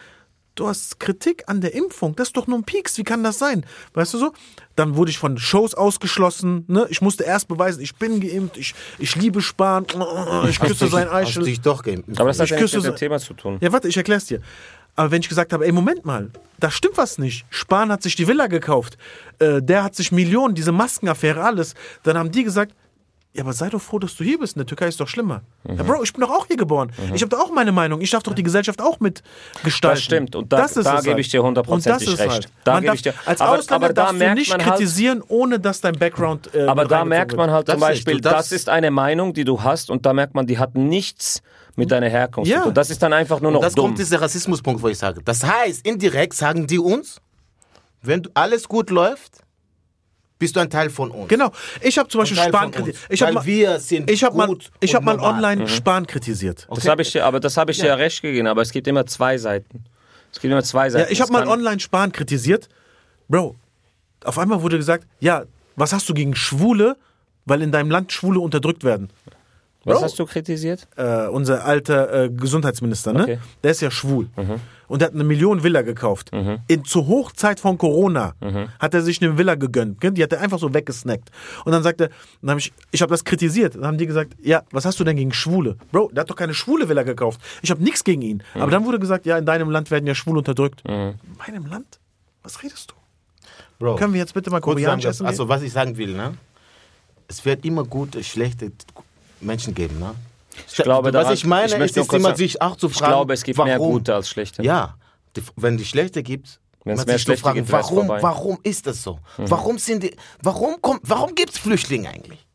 [0.54, 3.38] du hast Kritik an der Impfung, das ist doch nur ein Pieks, wie kann das
[3.38, 3.64] sein?
[3.94, 4.32] Weißt du so?
[4.76, 6.86] Dann wurde ich von Shows ausgeschlossen, ne?
[6.90, 9.86] Ich musste erst beweisen, ich bin geimpft, ich, ich liebe Spahn,
[10.48, 11.44] ich küsse sein Eichel.
[11.44, 12.18] dich doch geimpft.
[12.20, 13.58] Aber das hat Ich ja nichts küsse mit dem so- Thema zu tun.
[13.60, 14.40] Ja, warte, ich erklär's dir.
[14.96, 17.46] Aber wenn ich gesagt habe, ey, Moment mal, da stimmt was nicht.
[17.48, 18.98] Spahn hat sich die Villa gekauft.
[19.38, 21.74] Äh, der hat sich Millionen, diese Maskenaffäre, alles.
[22.02, 22.74] Dann haben die gesagt,
[23.32, 24.56] ja, aber sei doch froh, dass du hier bist.
[24.56, 25.42] In der Türkei ist doch schlimmer.
[25.68, 26.90] Ja, Bro, ich bin doch auch hier geboren.
[27.14, 28.00] Ich habe doch auch meine Meinung.
[28.00, 29.96] Ich darf doch die Gesellschaft auch mitgestalten.
[29.96, 30.34] Das stimmt.
[30.36, 31.20] Und da, Das ist da es gebe halt.
[31.24, 32.32] ich dir hundertprozentig Und das ist recht.
[32.32, 32.48] halt.
[32.64, 33.14] Da Man gebe darf, ich dir.
[33.26, 35.96] als aber, Ausländer aber da darfst du merkt nicht man halt, kritisieren, ohne dass dein
[35.96, 36.52] Background.
[36.54, 39.44] Äh, Aber da merkt man halt zum Das Beispiel, du das ist eine Meinung, die
[39.44, 41.40] du hast und da merkt man, die hat nichts
[41.76, 42.58] mit deiner Herkunft Ja.
[42.58, 42.74] zu tun.
[42.74, 43.86] Das ist dann einfach nur noch Und das dumm.
[43.86, 45.20] kommt dieser Rassismuspunkt, wo ich sage.
[45.24, 47.20] Das heißt, indirekt sagen die uns,
[48.02, 49.38] wenn du alles gut läuft,
[50.40, 51.28] bist du ein Teil von uns.
[51.28, 51.52] Genau.
[51.80, 52.98] Ich habe zum Beispiel Spahn kritisiert.
[53.08, 56.08] Ich habe Weil mal, wir sind ich hab mal, gut ich hab mal online Spahn
[56.08, 56.66] kritisiert.
[56.74, 58.88] Das habe ich dir, aber das habe ich dir ja recht gegeben, aber es gibt
[58.88, 59.84] immer zwei Seiten.
[60.32, 61.06] Es gibt immer zwei Seiten.
[61.06, 62.68] Ja, ich habe mal online Spahn kritisiert.
[63.28, 63.54] Bro,
[64.24, 65.44] auf einmal wurde gesagt, ja,
[65.76, 66.96] was hast du gegen Schwule,
[67.44, 69.10] weil in deinem Land Schwule unterdrückt werden?
[69.84, 70.04] Was Bro.
[70.04, 70.86] hast du kritisiert?
[70.96, 73.22] Äh, unser alter äh, Gesundheitsminister, ne?
[73.22, 73.36] Okay.
[73.36, 73.40] Mhm.
[73.62, 74.28] Der ist ja schwul.
[74.88, 76.30] Und der hat eine Million Villa gekauft.
[76.66, 78.68] In, zur Hochzeit von Corona Mhm.
[78.78, 80.02] hat er sich eine Villa gegönnt.
[80.02, 81.30] Die hat er einfach so weggesnackt.
[81.64, 82.10] Und dann sagt er,
[82.42, 83.74] dann hab ich, ich habe das kritisiert.
[83.76, 85.76] Dann haben die gesagt, ja, was hast du denn gegen Schwule?
[85.92, 87.40] Bro, der hat doch keine schwule Villa gekauft.
[87.62, 88.42] Ich habe nichts gegen ihn.
[88.54, 88.60] Mhm.
[88.62, 90.82] Aber dann wurde gesagt, ja, in deinem Land werden ja Schwule unterdrückt.
[90.84, 91.98] In meinem Land?
[92.42, 92.94] Was redest du?
[93.78, 96.12] Bro, Können wir jetzt bitte mal kurz koreanisch sagen, essen Also, was ich sagen will,
[96.14, 96.34] ne?
[97.28, 98.72] Es wird immer gute, schlechte
[99.40, 100.14] Menschen geben, ne?
[100.68, 103.12] Ich glaube, was daran- ich meine, ich ist, ist immer sich auch zu Ich fragen,
[103.12, 103.68] glaube, es gibt warum?
[103.68, 104.62] mehr gute als schlechte.
[104.62, 104.96] Ja,
[105.36, 108.06] die, wenn die schlechte gibt, Wenn es man mehr schlechte fragen, gibt, warum.
[108.06, 108.18] Mhm.
[108.20, 109.18] warum ist das so?
[109.38, 112.46] Warum sind die, warum kommt, warum gibt es Flüchtlinge eigentlich?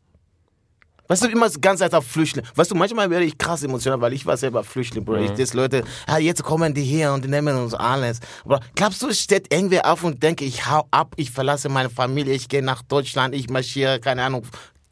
[1.08, 2.48] Weißt du, immer Zeit auf Flüchtlinge.
[2.56, 5.18] Weißt du, manchmal werde ich krass emotional, weil ich war selber Flüchtling, Bro.
[5.18, 5.24] Mhm.
[5.26, 8.18] Ich das Leute, ah, jetzt kommen die hier und die nehmen uns alles.
[8.44, 11.90] Aber glaubst du, es steht irgendwer auf und denke, ich hau ab, ich verlasse meine
[11.90, 14.44] Familie, ich gehe nach Deutschland, ich marschiere, keine Ahnung,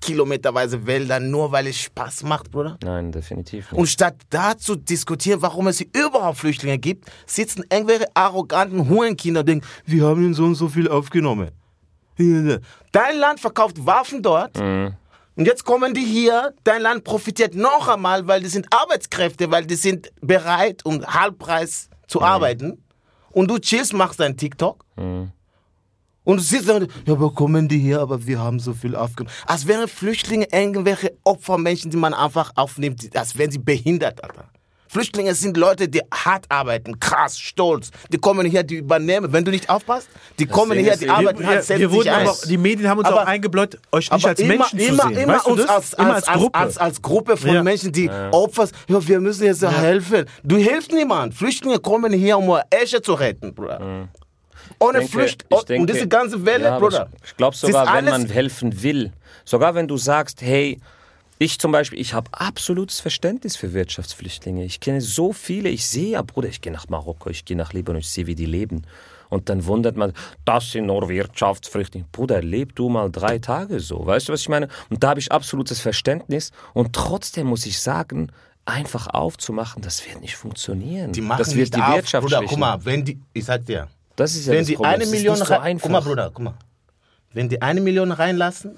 [0.05, 2.77] kilometerweise Wälder, nur weil es Spaß macht, Bruder?
[2.83, 3.79] Nein, definitiv nicht.
[3.79, 9.49] Und statt da zu diskutieren, warum es überhaupt Flüchtlinge gibt, sitzen irgendwelche arroganten Hurenkinder und
[9.49, 11.51] denken, wir haben ihnen so und so viel aufgenommen.
[12.17, 14.57] Dein Land verkauft Waffen dort.
[15.37, 19.67] Und jetzt kommen die hier, dein Land profitiert noch einmal, weil die sind Arbeitskräfte, weil
[19.67, 22.85] die sind bereit, um Halbpreis zu arbeiten.
[23.33, 24.85] Und du chillst, machst dein TikTok.
[26.25, 29.35] Und du siehst dann, ja, aber kommen die hier, aber wir haben so viel aufgenommen.
[29.47, 34.49] Als wären Flüchtlinge irgendwelche Opfermenschen, die man einfach aufnimmt, als wären sie behindert, Alter.
[34.89, 37.91] Flüchtlinge sind Leute, die hart arbeiten, krass, stolz.
[38.12, 39.33] Die kommen hier, die übernehmen.
[39.33, 40.09] Wenn du nicht aufpasst,
[40.39, 42.29] die kommen Ding hier, die arbeiten Wir, hart, wir wurden sich ein.
[42.29, 45.09] aber, die Medien haben uns Aber- auch eingebläut, euch nicht als immer, Menschen immer, zu
[45.09, 45.18] sehen.
[45.18, 45.68] immer weißt uns das?
[45.70, 46.59] als, immer als, als Gruppe.
[46.59, 47.62] Als, als Gruppe von Ja.
[47.64, 50.27] Menschen, die Opfer, ja, wir müssen jetzt helfen.
[50.45, 51.35] Du hilfst niemand.
[51.35, 54.09] Flüchtlinge kommen hier, um Esche zu retten, Bruder.
[54.79, 57.09] Ohne denke- Flücht ich und denke- diese ganze Welle, Ja, Bruder.
[57.22, 59.12] Ich, ich glaube sogar, wenn man helfen will,
[59.45, 60.81] sogar wenn du sagst, hey,
[61.39, 64.64] ich zum Beispiel, ich habe absolutes Verständnis für Wirtschaftsflüchtlinge.
[64.64, 67.72] Ich kenne so viele, ich sehe ja, Bruder, ich gehe nach Marokko, ich gehe nach
[67.72, 68.83] Libanon, ich sehe, wie die leben.
[69.31, 70.12] Und dann wundert man,
[70.45, 72.07] das sind nur Wirtschaftsflüchtlinge.
[72.12, 74.07] Bruder, leb du mal drei Tage so.
[74.07, 74.68] Weißt du, was ich meine?
[74.91, 76.53] Und da habe ich absolutes Verständnis.
[76.72, 78.31] Und trotzdem muss ich sagen,
[78.64, 81.12] einfach aufzumachen, das wird nicht funktionieren.
[81.12, 83.66] Die machen das wird nicht die auf, Wirtschaft Bruder, guck mal, wenn die, ich sag
[83.66, 84.93] dir, Das ist ja wenn das die Problem.
[84.95, 85.83] eine Million nicht so rein- einfach.
[85.85, 86.55] guck mal, Bruder, guck mal.
[87.33, 88.77] Wenn die eine Million reinlassen,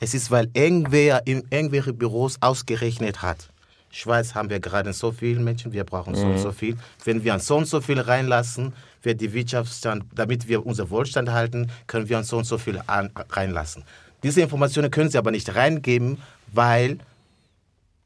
[0.00, 3.48] es ist, weil irgendwer in irgendwelche Büros ausgerechnet hat.
[3.90, 6.32] Schweiz haben wir gerade so viele Menschen, wir brauchen so Mhm.
[6.32, 6.76] und so viel.
[7.04, 8.72] Wenn wir so und so viel reinlassen,
[9.02, 12.80] wird die Wirtschaftsstand, damit wir unser Wohlstand halten, können wir uns so und so viel
[12.86, 13.82] an, reinlassen.
[14.22, 16.18] Diese Informationen können sie aber nicht reingeben,
[16.52, 16.98] weil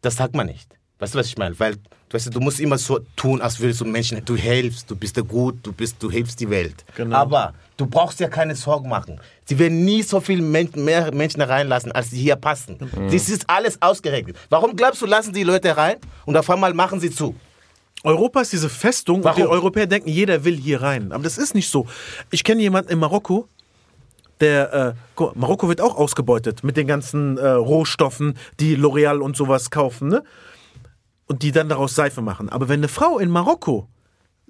[0.02, 0.68] das sagt man nicht.
[1.02, 1.58] Weißt du, was ich meine?
[1.58, 1.80] Weil du,
[2.12, 5.24] weißt, du musst immer so tun, als würdest du Menschen, du hilfst, du bist der
[5.24, 6.84] gut, du, bist, du hilfst die Welt.
[6.94, 7.16] Genau.
[7.16, 9.20] Aber du brauchst ja keine Sorgen machen.
[9.44, 12.78] Sie werden nie so viele Men mehr Menschen reinlassen, als sie hier passen.
[13.10, 14.36] Das ist alles ausgerechnet.
[14.48, 17.34] Warum glaubst du, lassen die Leute rein und auf einmal machen sie zu?
[18.04, 19.42] Europa ist diese Festung und Warum?
[19.42, 21.10] die Europäer denken, jeder will hier rein.
[21.10, 21.88] Aber das ist nicht so.
[22.30, 23.48] Ich kenne jemanden in Marokko,
[24.40, 29.70] der, äh, Marokko wird auch ausgebeutet mit den ganzen äh, Rohstoffen, die L'Oreal und sowas
[29.70, 30.22] kaufen, ne?
[31.26, 32.48] Und die dann daraus Seife machen.
[32.48, 33.88] Aber wenn eine Frau in Marokko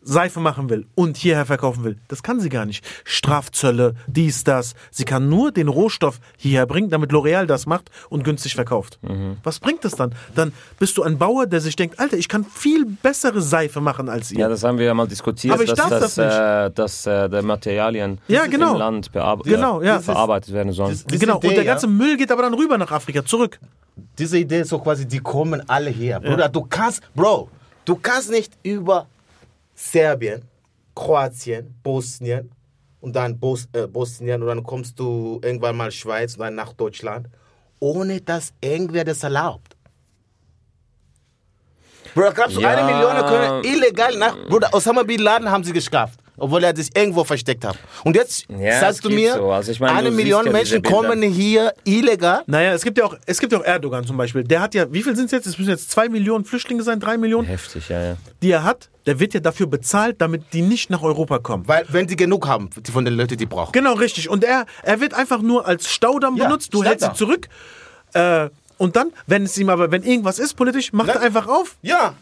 [0.05, 2.85] Seife machen will und hierher verkaufen will, das kann sie gar nicht.
[3.05, 4.75] Strafzölle, dies, das.
[4.91, 8.99] Sie kann nur den Rohstoff hierher bringen, damit L'Oreal das macht und günstig verkauft.
[9.43, 10.15] Was bringt das dann?
[10.35, 14.09] Dann bist du ein Bauer, der sich denkt, Alter, ich kann viel bessere Seife machen
[14.09, 14.41] als ihr.
[14.41, 16.37] Ja, das haben wir ja mal diskutiert, Aber ich dass, darf dass, das nicht.
[16.37, 18.73] Äh, dass äh, die Materialien Ja, genau.
[18.73, 19.11] im Land
[19.45, 19.97] Genau, ja.
[19.97, 20.91] äh, verarbeitet werden sollen.
[21.09, 21.73] Diese genau, Idee, und der ja.
[21.73, 23.59] ganze Müll geht aber dann rüber nach Afrika, zurück.
[24.19, 26.21] diese Idee ist so quasi, die kommen alle her.
[26.21, 27.49] Bruder, du kannst, Bro,
[27.85, 29.07] du kannst nicht über
[29.91, 30.43] Serbien,
[30.95, 32.51] Kroatien, Bosnien
[33.01, 36.73] und dann Bos, äh, Bosnien und dann kommst du irgendwann mal Schweiz und dann nach
[36.73, 37.29] Deutschland,
[37.81, 39.77] ohne dass irgendwer das erlaubt.
[42.15, 42.69] Bruder, glaubst du, Ja.
[42.71, 44.37] eine Million können illegal nach.
[44.49, 46.22] Bruder, Osama Bin Laden haben sie geschafft.
[46.43, 47.79] Obwohl er sich irgendwo versteckt hat.
[48.03, 49.53] Und jetzt Ja, es sagst du mir, so.
[49.53, 52.43] Also ich meine, eine du Million ja Menschen kommen hier illegal.
[52.47, 54.43] Naja, es gibt ja auch, es gibt ja auch Erdogan zum Beispiel.
[54.43, 55.47] Der hat ja, wie viel sind es jetzt?
[55.47, 58.17] Es müssen jetzt zwei Millionen Flüchtlinge sein, drei Millionen, Heftig, ja, ja.
[58.43, 58.91] die er hat.
[59.07, 61.69] Der wird ja dafür bezahlt, damit die nicht nach Europa kommen.
[61.69, 63.71] Weil, wenn sie genug haben die von den Leuten, die brauchen.
[63.71, 64.29] Genau, richtig.
[64.29, 66.75] Und er, er wird einfach nur als Staudamm Ja, benutzt.
[66.75, 67.49] Du hältst sie zurück.
[68.15, 68.49] Äh,
[68.79, 71.77] und dann, wenn es ihm aber, wenn irgendwas ist politisch, macht Na- er einfach auf.
[71.83, 72.15] Ja.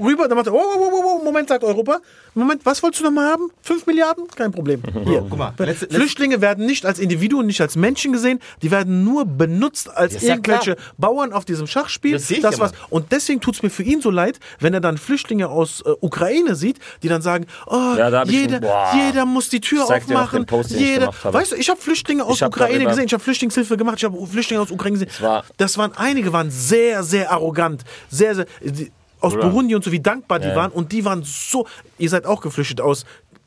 [0.00, 1.98] Rüber, dann macht er, oh, oh, oh, oh, oh, Moment, sagt Europa.
[2.34, 3.50] Moment, was wolltest du noch mal haben?
[3.62, 4.24] Fünf Milliarden?
[4.36, 4.82] Kein Problem.
[5.04, 5.24] Hier.
[5.28, 8.38] Guck mal, letzte- letzte- Flüchtlinge werden nicht als Individuen, nicht als Menschen gesehen.
[8.62, 12.12] Die werden nur benutzt als ja irgendwelche Bauern auf diesem Schachspiel.
[12.12, 12.72] Das das was.
[12.90, 15.90] Und deswegen tut es mir für ihn so leid, wenn er dann Flüchtlinge aus äh,
[16.00, 20.46] Ukraine sieht, die dann sagen, oh, Ja, jeder, schon- jeder muss die Tür aufmachen.
[20.46, 24.04] Post, jeder, weißt du, ich habe Flüchtlinge aus Ukraine gesehen, ich habe Flüchtlingshilfe gemacht, ich
[24.04, 25.10] habe Flüchtlinge aus Ukraine gesehen.
[25.20, 28.90] war- das waren einige, waren sehr, sehr arrogant, sehr, sehr die,
[29.20, 29.48] aus Bruder.
[29.48, 30.56] Burundi und so, wie dankbar die Ja.
[30.56, 31.66] waren und die waren so.
[31.98, 33.04] Ihr seid auch geflüchtet aus.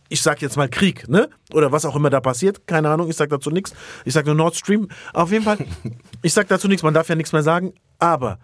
[0.10, 1.30] Ich sag jetzt mal Krieg, ne?
[1.54, 2.68] Oder was auch immer da passiert.
[2.68, 3.74] Keine Ahnung, ich sag dazu nichts.
[4.04, 4.90] Ich sag nur Nord Stream.
[5.14, 5.58] Auf jeden Fall,
[6.22, 7.74] ich sag dazu nichts, man darf ja nichts mehr sagen.
[7.98, 8.38] Aber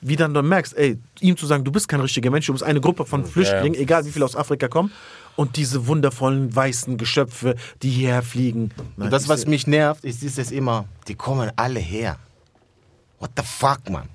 [0.00, 2.62] wie dann du merkst, ey, ihm zu sagen, du bist kein richtiger Mensch, du bist
[2.64, 4.92] eine Gruppe von Flüchtlingen, egal wie viele aus Afrika kommen.
[5.36, 8.70] Und diese wundervollen weißen Geschöpfe, die hierher fliegen.
[8.96, 12.16] Nein, Und das, was mich nervt, ist dieses immer, die kommen alle her.
[13.20, 14.08] What the fuck, man?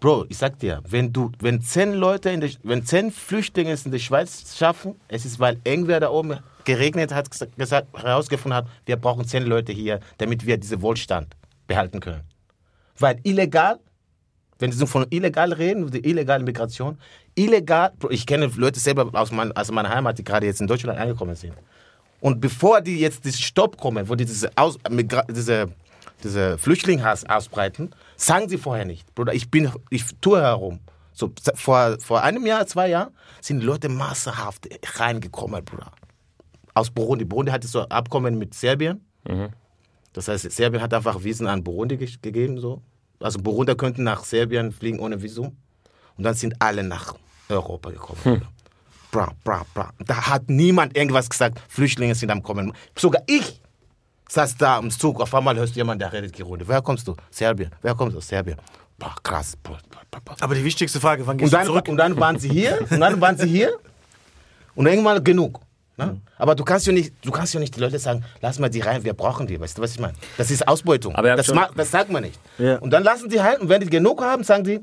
[0.00, 3.84] Bro, ich sag dir, wenn du, wenn zehn Leute, in der, wenn zehn Flüchtlinge es
[3.84, 8.66] in der Schweiz schaffen, es ist, weil irgendwer da oben geregnet hat, gesagt, herausgefunden hat,
[8.86, 12.22] wir brauchen zehn Leute hier, damit wir diesen Wohlstand behalten können.
[12.98, 13.78] Weil illegal,
[14.58, 16.98] wenn sie von illegal reden, die illegale Migration,
[17.34, 20.98] illegal, ich kenne Leute selber aus, mein, aus meiner Heimat, die gerade jetzt in Deutschland
[20.98, 21.54] angekommen sind.
[22.20, 24.78] Und bevor die jetzt diesen Stopp kommen, wo die diese, Aus,
[25.28, 25.68] diese,
[26.24, 29.14] diese Flüchtlingshass ausbreiten, sagen sie vorher nicht.
[29.14, 30.80] Bruder, ich bin, ich tue herum.
[31.12, 34.68] So, vor, vor einem Jahr, zwei Jahren sind Leute massenhaft
[34.98, 35.92] reingekommen, Bruder.
[36.74, 37.24] Aus Burundi.
[37.24, 39.04] Burundi hatte so ein Abkommen mit Serbien.
[40.12, 42.58] Das heißt, Serbien hat einfach Visen an Burundi ge gegeben.
[42.58, 42.82] So.
[43.20, 45.56] Also Burunder könnten nach Serbien fliegen ohne Visum.
[46.16, 47.14] Und dann sind alle nach
[47.48, 48.20] Europa gekommen.
[48.22, 48.48] Bruder.
[49.10, 49.92] Bra, bra, bra.
[49.98, 52.72] Da hat niemand irgendwas gesagt, Flüchtlinge sind am Kommen.
[52.96, 53.60] Sogar ich
[54.28, 56.66] saß da am Zug, auf einmal hörst du jemanden, der redet Kirundi.
[56.66, 57.14] Woher kommst du?
[57.30, 57.70] Serbien.
[57.82, 58.56] Wer kommt aus Serbien?
[58.98, 59.54] Boah, krass.
[59.62, 60.36] Boah, boah, boah, boah.
[60.40, 61.88] Aber die wichtigste Frage, wann Und gehst dann, du zurück?
[61.88, 63.72] und dann waren sie hier, und dann waren sie hier,
[64.74, 65.60] und irgendwann genug.
[65.98, 66.20] Ne?
[66.38, 68.80] Aber du kannst ja nicht, du kannst ja nicht die Leute sagen, lass mal die
[68.80, 69.60] rein, wir brauchen die.
[69.60, 70.14] Weißt du, was ich meine?
[70.38, 71.14] Das ist Ausbeutung.
[71.14, 72.40] Aber das, ma- das sagt man nicht.
[72.58, 72.78] Ja.
[72.78, 74.80] Und dann lassen die rein, und wenn die genug haben, sagen die,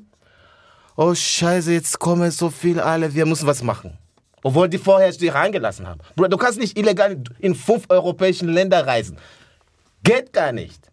[0.96, 3.98] oh Scheiße, jetzt kommen so viele alle, wir müssen was machen.
[4.44, 6.00] Obwohl die vorher die reingelassen haben.
[6.16, 9.18] Bruder, du kannst nicht illegal in fünf europäischen Länder reisen.
[10.04, 10.90] Geht gar nicht.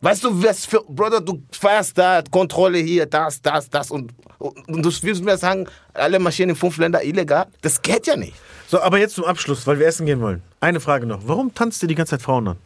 [0.00, 4.68] Weißt du, was für, Bruder, du fährst da, Kontrolle hier, das, das, das und, und,
[4.68, 7.46] und du willst mir sagen, alle marschieren in fünf Länder illegal?
[7.62, 8.34] Das geht ja nicht.
[8.68, 10.42] So, aber jetzt zum Abschluss, weil wir essen gehen wollen.
[10.60, 11.22] Eine Frage noch.
[11.26, 12.56] Warum tanzt ihr die ganze Zeit Frauen an?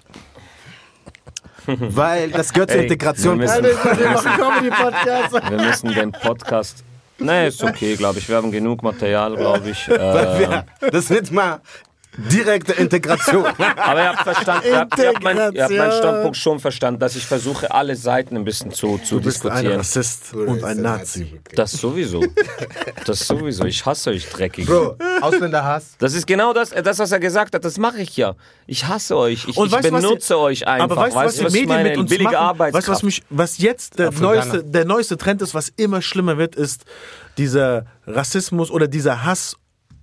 [1.66, 3.38] Weil das gehört zur Ey, Integration.
[3.38, 3.74] wir müssen- wir
[4.36, 5.32] Comedy-Podcast.
[5.50, 6.82] Wir müssen den Podcast.
[7.22, 8.28] Nee, ist okay, glaube ich.
[8.28, 9.88] Wir haben genug Material, glaube ich.
[10.02, 11.60] Äh, das nennt man
[12.16, 13.44] direkte Integration.
[13.76, 15.92] aber ihr habt verstanden, ihr habt, ihr habt, mein, ihr habt meinen.
[15.92, 19.50] Standpunkt schon verstanden, dass ich versuche, alle Seiten ein bisschen zu, zu Du bist ein
[19.52, 19.78] diskutieren.
[19.78, 21.40] Rassist und ein Nazi.
[21.54, 22.22] Das sowieso.
[23.04, 23.64] Das sowieso.
[23.64, 24.66] Ich hasse euch dreckig.
[24.66, 25.96] Bro, Ausländerhass.
[25.98, 27.64] Das ist genau das, das, was er gesagt hat.
[27.64, 28.36] Das mache ich ja.
[28.66, 29.48] Ich hasse euch.
[29.48, 30.96] Ich, Und ich weißt was benutze die- euch einfach.
[30.96, 32.58] Aber weißt du, was die ich Medien mit uns Billige machen?
[32.60, 34.34] Weißt du, was, mich, was jetzt der Afrikaner.
[34.36, 36.84] neueste, der neueste Trend ist, was immer schlimmer wird, ist
[37.38, 39.56] dieser Rassismus oder dieser Hass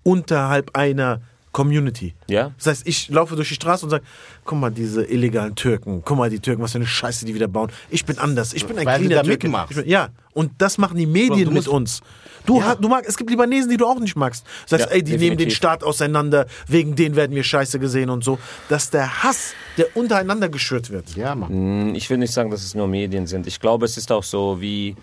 [0.03, 1.21] unterhalb einer
[1.51, 2.13] Community.
[2.27, 2.51] Ja.
[2.57, 4.03] Das heißt, ich laufe durch die Straße und sage,
[4.45, 7.47] guck mal, diese illegalen Türken, guck mal, die Türken, was für eine Scheiße die wieder
[7.47, 7.71] bauen.
[7.89, 9.49] Ich bin anders, ich bin ein Weil du cleaner da Türke.
[9.75, 12.01] bin, ja, und das machen die Medien du mit uns.
[12.45, 14.45] Du, ha- du magst, es gibt Libanesen, die du auch nicht magst.
[14.65, 15.57] Sagst, Ja, ey, die nehmen den definitiv.
[15.57, 18.39] Staat auseinander, wegen denen werden wir scheiße gesehen und so.
[18.69, 21.15] Dass der Hass, der untereinander geschürt wird.
[21.15, 21.49] Ja, Mann.
[21.49, 23.45] Hm, Ich will nicht sagen, dass es nur Medien sind.
[23.45, 24.95] Ich glaube, es ist auch so wie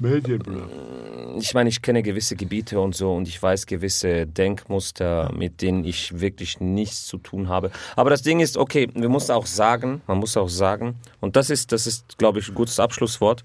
[0.00, 1.38] Medien, Bro.
[1.38, 5.84] ich meine, ich kenne gewisse Gebiete und so und ich weiß gewisse Denkmuster, mit denen
[5.84, 7.70] ich wirklich nichts zu tun habe.
[7.96, 11.50] Aber das Ding ist, okay, wir müssen auch sagen, man muss auch sagen, und das
[11.50, 13.44] ist, das ist, glaube ich, ein gutes Abschlusswort.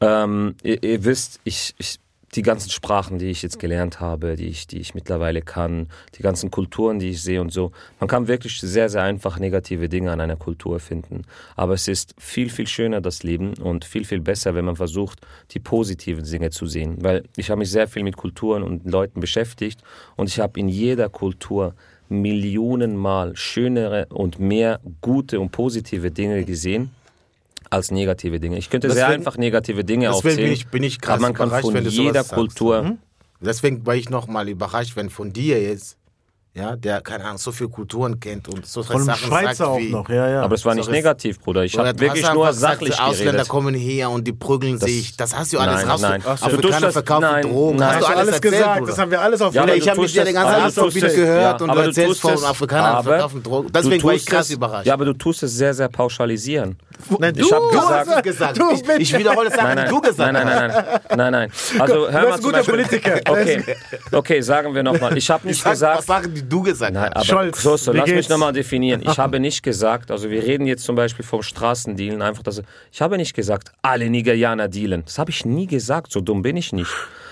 [0.00, 1.98] Ähm, ihr, ihr wisst, ich, ich,
[2.36, 6.22] die ganzen Sprachen, die ich jetzt gelernt habe, die ich, die ich mittlerweile kann, die
[6.22, 7.72] ganzen Kulturen, die ich sehe und so.
[7.98, 11.22] Man kann wirklich sehr, sehr einfach negative Dinge an einer Kultur finden.
[11.56, 15.26] Aber es ist viel, viel schöner, das Leben und viel, viel besser, wenn man versucht,
[15.52, 16.98] die positiven Dinge zu sehen.
[17.00, 19.82] Weil ich habe mich sehr viel mit Kulturen und Leuten beschäftigt
[20.16, 21.74] und ich habe in jeder Kultur
[22.08, 26.90] Millionenmal schönere und mehr gute und positive Dinge gesehen
[27.70, 28.58] als negative Dinge.
[28.58, 30.36] Ich könnte sehr Deswegen- einfach negative Dinge deswegen aufzählen.
[30.36, 32.32] bin ich- bin ich krass aber man kann von wenn du sowas jeder sagst.
[32.34, 32.98] Kultur Mhm.
[33.40, 35.98] Deswegen war ich nochmal überrascht, wenn von dir jetzt,
[36.54, 39.70] ja, der, keine Ahnung, so viele Kulturen kennt und so Von einem Sachen Schweizer sagt
[39.70, 40.42] auch wie, noch, ja, ja.
[40.42, 41.62] Aber es war nicht So negativ, Bruder.
[41.62, 43.48] Ich habe wirklich nur einfach gesagt, sachlich Ausländer geredet.
[43.48, 45.14] kommen hier und die prügeln Das- sich.
[45.18, 46.00] Das hast du alles Nein, raus.
[46.00, 46.22] nein.
[46.26, 46.56] Ach so.
[46.56, 47.76] Du das- verkaufen nein, Drogen.
[47.76, 47.88] nein.
[47.88, 48.90] Hast hast du alles erzählt, gesagt, Bruder.
[48.90, 50.80] das haben wir alles auf Ja, ich habe dir das- den ganzen aber Abend du
[50.80, 53.68] so tust viel das- gehört ja, und du erzählst von Afrikanern verkaufen Drogen.
[53.74, 54.86] Deswegen war ich krass überrascht.
[54.86, 56.78] Ja, aber du tust es sehr, sehr pauschalisieren.
[57.18, 58.58] Nein, Ich du gesagt- hast es gesagt.
[58.58, 60.84] Du Ich, ich wiederhole Sachen, Nein, du gesagt nein, nein, hast.
[60.84, 61.50] nein, nein, nein, nein.
[61.80, 62.74] Also hör Du mal bist ein zum guter Beispiel.
[62.74, 63.20] Politiker.
[63.32, 63.76] Okay,
[64.12, 65.16] okay, sagen wir nochmal.
[65.16, 65.98] Ich habe nicht Ich sag gesagt.
[65.98, 67.16] was Sachen, die du gesagt Nein, hast.
[67.16, 68.28] aber Scholz, so, so, wie lass mich geht's?
[68.28, 69.02] nochmal definieren.
[69.02, 73.00] Ich habe nicht gesagt, also wir reden jetzt zum Beispiel vom Straßendealen, einfach dass ich
[73.02, 75.04] habe nicht gesagt, alle Nigerianer dealen.
[75.04, 76.90] Das habe ich nie gesagt, so dumm bin ich nicht.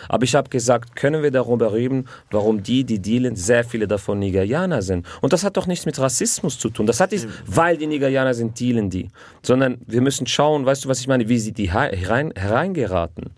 [0.09, 4.19] Aber ich habe gesagt, können wir darüber reden, warum die, die dealen, sehr viele davon
[4.19, 5.07] Nigerianer sind.
[5.21, 6.87] Und das hat doch nichts mit Rassismus zu tun.
[6.87, 9.09] Das hat nicht, weil die Nigerianer sind, dealen die.
[9.43, 13.31] Sondern wir müssen schauen, weißt du, was ich meine, wie sie die herein, hereingeraten.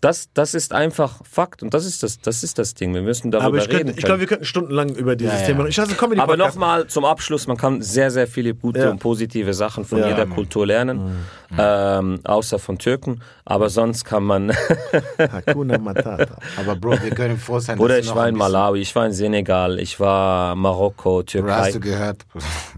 [0.00, 2.94] Das, das ist einfach Fakt und das ist das, das ist das Ding.
[2.94, 3.78] Wir müssen darüber Aber ich, reden.
[3.86, 5.46] könnte, ich glaube, wir könnten stundenlang über dieses Ja, ja.
[5.48, 5.66] Thema.
[5.66, 8.90] Ich hasse Comedy Aber nochmal zum Abschluss, man kann sehr, sehr viele gute Ja.
[8.90, 10.36] und positive Sachen von Ja, jeder Mann.
[10.36, 11.26] Kultur lernen,
[11.58, 13.20] ähm, außer von Türken.
[13.44, 14.52] Aber sonst kann man,
[15.18, 16.36] Hakuna Matata.
[16.58, 19.04] Aber Bro, wir können froh sein, oder ich du noch war in Malawi, ich war
[19.06, 21.52] in Senegal, ich war Marokko, Bro, Türkei.
[21.52, 22.24] hast du gehört?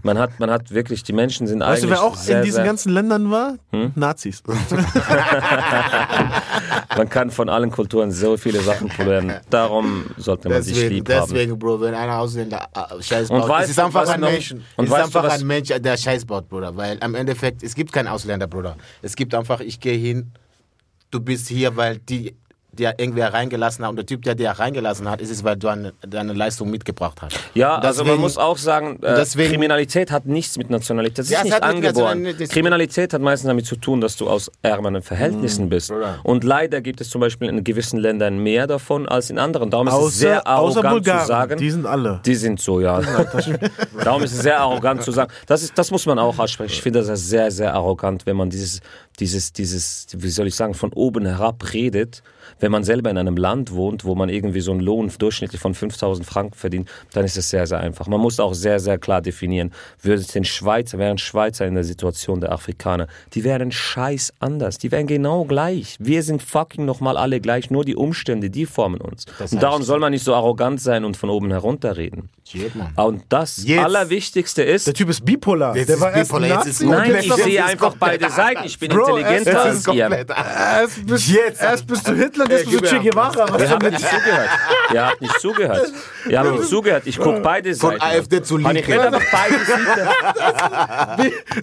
[0.01, 2.45] Man hat, man hat wirklich, die Menschen sind Weißt du, eigentlich wer auch sehr, in
[2.45, 3.55] diesen ganzen Ländern war?
[3.71, 3.91] Hm?
[3.95, 4.41] Nazis.
[6.95, 9.35] man kann von allen Kulturen so viele Sachen lernen.
[9.49, 11.29] Darum sollte man sich Deswegen, lieb haben.
[11.31, 14.31] deswegen, Bro, wenn einer Ausländer äh, Scheiß Und baut, weißt es ist einfach ein noch-
[14.31, 16.75] Mensch, und es ist einfach ein Mensch, der Scheiß baut, Bruder.
[16.75, 18.75] Weil am Endeffekt, es gibt keinen Ausländer, Bruder.
[19.01, 20.31] Es gibt einfach, ich gehe hin,
[21.11, 22.35] du bist hier, weil die
[22.73, 25.67] der irgendwer reingelassen hat und der Typ, der dir reingelassen hat, ist es, weil du
[25.67, 27.37] eine, deine Leistung mitgebracht hast.
[27.53, 31.19] Ja, Und also man deswegen- muss auch sagen, äh, deswegen- Kriminalität hat nichts mit Nationalität.
[31.19, 32.23] Das ist Ja, es nicht hat angeboren.
[32.23, 35.89] Nationalität- Kriminalität hat meistens damit zu tun, dass du aus ärmeren Verhältnissen bist.
[35.89, 36.19] Bruder.
[36.23, 39.69] Und leider gibt es zum Beispiel in gewissen Ländern mehr davon als in anderen.
[39.69, 41.21] Darum ist es sehr Außer, außer arrogant Bulgaren.
[41.21, 41.57] zu sagen.
[41.59, 42.21] Die sind alle.
[42.25, 43.01] Die sind so, ja.
[44.03, 45.31] Darum ist es sehr arrogant zu sagen.
[45.47, 46.71] Das, ist, das muss man auch aussprechen.
[46.73, 48.81] Ich finde das sehr, sehr arrogant, wenn man dieses,
[49.19, 52.23] dieses, dieses, wie soll ich sagen, von oben herab redet.
[52.63, 55.73] Wenn man selber in einem Land wohnt, wo man irgendwie so einen Lohn durchschnittlich von
[55.73, 58.07] 5000 Franken verdient, dann ist es sehr, sehr einfach.
[58.07, 61.83] Man muss auch sehr, sehr klar definieren, würde es den Schweizer, wären Schweizer in der
[61.83, 64.77] Situation der Afrikaner, die wären scheiß anders.
[64.77, 65.97] Die wären genau gleich.
[65.99, 67.69] Wir sind fucking nochmal alle gleich.
[67.69, 69.25] Nur die Umstände, die formen uns.
[69.51, 72.29] Und darum soll man nicht so arrogant sein und von oben herunter reden.
[72.45, 72.93] Shit, Mann.
[72.95, 75.75] Und das Jetzt- Allerwichtigste ist, Der Typ ist bipolar.
[75.75, 77.11] Jetzt der ist war erst bipolar, jetzt ist Nazi.
[77.11, 78.63] nein, ich sehe einfach beide Seiten.
[78.65, 80.09] Ich bin Bro, intelligenter als ihr.
[80.09, 81.61] Erst Jetzt.
[81.61, 82.99] erst bist du Hitler, du gib Che.
[82.99, 83.45] Guevara.
[83.51, 84.49] Was Ihr habt nicht zugehört.
[84.93, 85.91] Ihr habt nicht zugehört.
[86.29, 87.03] Ihr habt nicht zugehört.
[87.05, 88.01] Ich gucke beide Von Seiten.
[88.03, 88.91] AfD zu Und ich Linke.
[88.93, 89.85] rede einfach beide Seiten.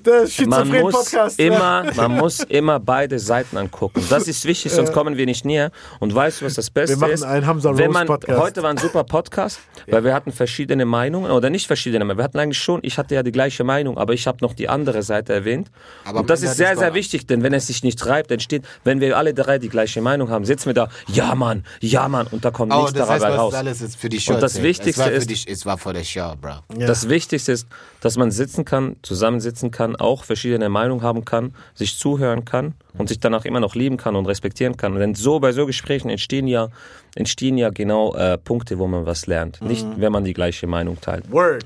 [0.05, 1.38] Der Man schizophren muss, Podcast.
[1.41, 4.05] immer, man muss immer beide Seiten angucken.
[4.09, 5.70] Das ist wichtig, sonst kommen wir nicht näher.
[5.99, 7.22] Und weißt du, was das Beste Wir machen ist?
[7.22, 8.41] einen Hamza Wenn Rose man, Podcast.
[8.41, 12.38] Heute war ein super Podcast, weil wir hatten verschiedene Meinungen, oder nicht verschiedene, wir hatten
[12.38, 15.32] eigentlich schon, ich hatte ja die gleiche Meinung, aber ich habe noch die andere Seite
[15.32, 15.70] erwähnt.
[16.05, 19.01] Aber Und das ist sehr, sehr wichtig, denn wenn es sich nicht reibt, entsteht, wenn
[19.01, 22.45] wir alle drei die gleiche Meinung haben, sitzen wir da, ja Mann, ja Mann, und
[22.45, 23.55] da kommt Oh, nichts das heißt, dabei was raus.
[23.55, 24.35] alles ist für die Show.
[24.35, 24.64] Und das erzählt.
[24.68, 26.61] Wichtigste es ist- die, es war für die Show, Bro.
[26.79, 26.87] Ja.
[26.87, 27.66] Das Wichtigste ist,
[28.01, 33.09] dass man sitzen kann, zusammensitzen kann, auch verschiedene Meinungen haben kann, sich zuhören kann und
[33.09, 34.95] sich danach immer noch lieben kann und respektieren kann.
[34.95, 36.68] Denn so bei so Gesprächen entstehen ja,
[37.14, 39.61] entstehen ja genau äh, Punkte, wo man was lernt.
[39.62, 41.31] Nicht, wenn man die gleiche Meinung teilt.
[41.31, 41.64] Word.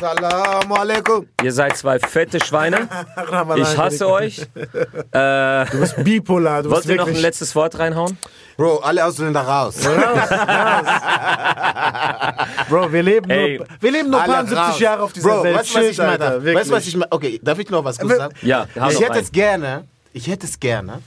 [0.00, 1.26] Salam alaikum.
[1.42, 2.88] Ihr seid zwei fette Schweine.
[3.56, 4.38] Ich hasse euch.
[5.12, 6.62] Äh, Du bist bipolar.
[6.62, 8.16] Du wollt bist ihr noch ein letztes Wort reinhauen?
[8.56, 9.76] Bro, alle Ausländer raus.
[12.68, 13.58] Bro, wir leben Ey.
[13.58, 14.80] nur, wir leben nur Alle 70 raus.
[14.80, 15.56] Jahre auf dieser Bro, Welt.
[15.56, 16.10] weißt du, was ich meine?
[16.24, 17.12] Alter, Weißt was ich meine?
[17.12, 18.34] Okay, darf ich noch was kurz sagen?
[18.42, 19.22] Ja, ich noch hätte rein.
[19.22, 21.00] es gerne, ich hätte es gerne,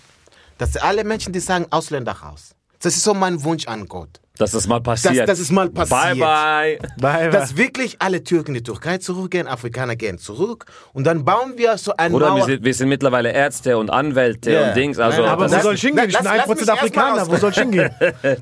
[0.57, 2.55] dass alle Menschen, die sagen Ausländer raus.
[2.81, 4.19] Das ist so mein Wunsch an Gott.
[4.41, 5.17] Dass das mal passiert.
[5.19, 5.99] Dass, dass es mal passiert.
[6.01, 6.79] Bye, bye.
[6.97, 7.29] Bye, bye.
[7.29, 11.77] Dass wirklich alle Türken in die Türkei zurückgehen, Afrikaner gehen zurück und dann bauen wir
[11.77, 14.67] so ein Oder wir sind, wir sind mittlerweile Ärzte und Anwälte Ja.
[14.69, 14.97] und Dings.
[14.99, 16.09] Also, Nein, Aber das wo soll ich hingehen?
[16.09, 17.27] Ich bin Lass- lass 1% mich erst mal Afrikaner.
[17.27, 17.89] Wo soll ich hingehen?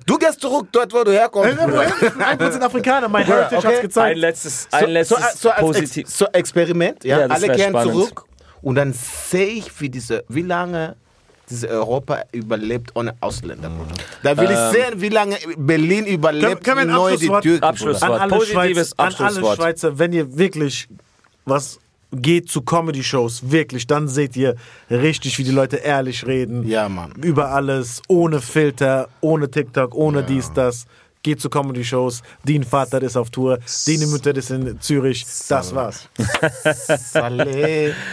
[0.06, 1.52] Du gehst zurück dort, wo du herkommst.
[1.52, 3.08] Ich bin 1% Afrikaner.
[3.10, 3.68] Mein Heritage okay.
[3.68, 4.18] hat's ein gezeigt.
[4.18, 6.04] letztes, ein letztes so, so positiv.
[6.08, 7.94] Ex, so Experiment, ja, Ja, alle kehren spannend.
[7.94, 8.24] zurück
[8.62, 10.96] und dann sehe ich, wie diese, wie lange
[11.50, 13.72] diese Europa überlebt ohne Ausländer.
[14.24, 17.30] Da will ich sehen, wie lange Berlin überlebt, Können- können wir ein wie neu die
[17.30, 17.64] Abschlusswort- Türken.
[17.64, 19.58] Abschluss- an alle, Positives Schweiz, an alle Abschlusswort.
[19.58, 20.88] Schweizer, wenn ihr wirklich
[21.46, 21.80] was
[22.12, 24.56] geht zu Comedy-Shows, wirklich, dann seht ihr
[24.90, 26.68] richtig, wie die Leute ehrlich reden.
[26.68, 27.12] Ja, Mann.
[27.22, 30.86] Über alles, ohne Filter, ohne TikTok, ohne dies, das.
[31.22, 32.22] Geht zu Comedy-Shows.
[32.46, 35.26] Dein Vater ist auf Tour, deine Mutter ist in Zürich.
[35.50, 36.08] Das war's.
[37.12, 37.94] Saleh.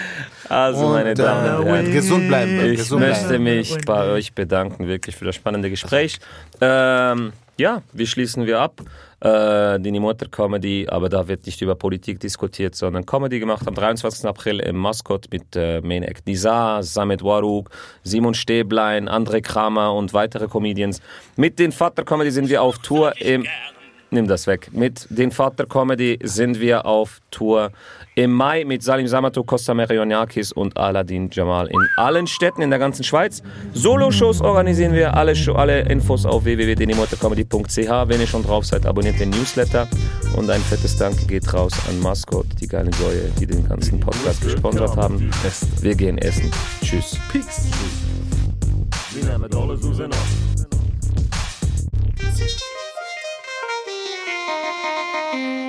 [0.49, 1.93] Also, meine Und, Damen und äh, Herren.
[1.93, 2.61] gesund bleiben.
[2.61, 3.45] Ich gesund möchte bleiben.
[3.45, 6.19] mich bei euch bedanken, wirklich für das spannende Gespräch.
[6.61, 8.83] Ähm, ja, wie schließen wir ab?
[9.21, 13.75] Äh, die Mutter Comedy, aber da wird nicht über Politik diskutiert, sondern Comedy gemacht am
[13.75, 14.27] 23.
[14.27, 17.71] April im Maskott mit äh, Main Act Nizar, Samet Waruk,
[18.03, 21.01] Simon Stäblein, André Kramer und weitere Comedians.
[21.37, 23.47] Mit den Vater Comedy sind wir auf Tour im
[24.11, 24.69] Nimm das weg.
[24.73, 27.73] Mit den Vater Comedy sind wir auf Tour
[28.15, 32.79] im Mai mit Salim Samato, Costa Merionakis und Aladdin Jamal in allen Städten in der
[32.79, 33.43] ganzen Schweiz.
[33.75, 38.09] Solo-Shows organisieren wir, alle, alle Infos auf www.denimotorcomedy.ch.
[38.09, 39.89] Wenn ihr schon drauf seid, abonniert den Newsletter.
[40.37, 44.41] Und ein fettes Danke geht raus an Mascot, die geile Säue, die den ganzen Podcast
[44.41, 45.31] gesponsert haben.
[45.81, 46.51] Wir gehen essen.
[46.81, 47.19] Tschüss.
[47.33, 47.71] Peace.
[55.37, 55.66] Bye.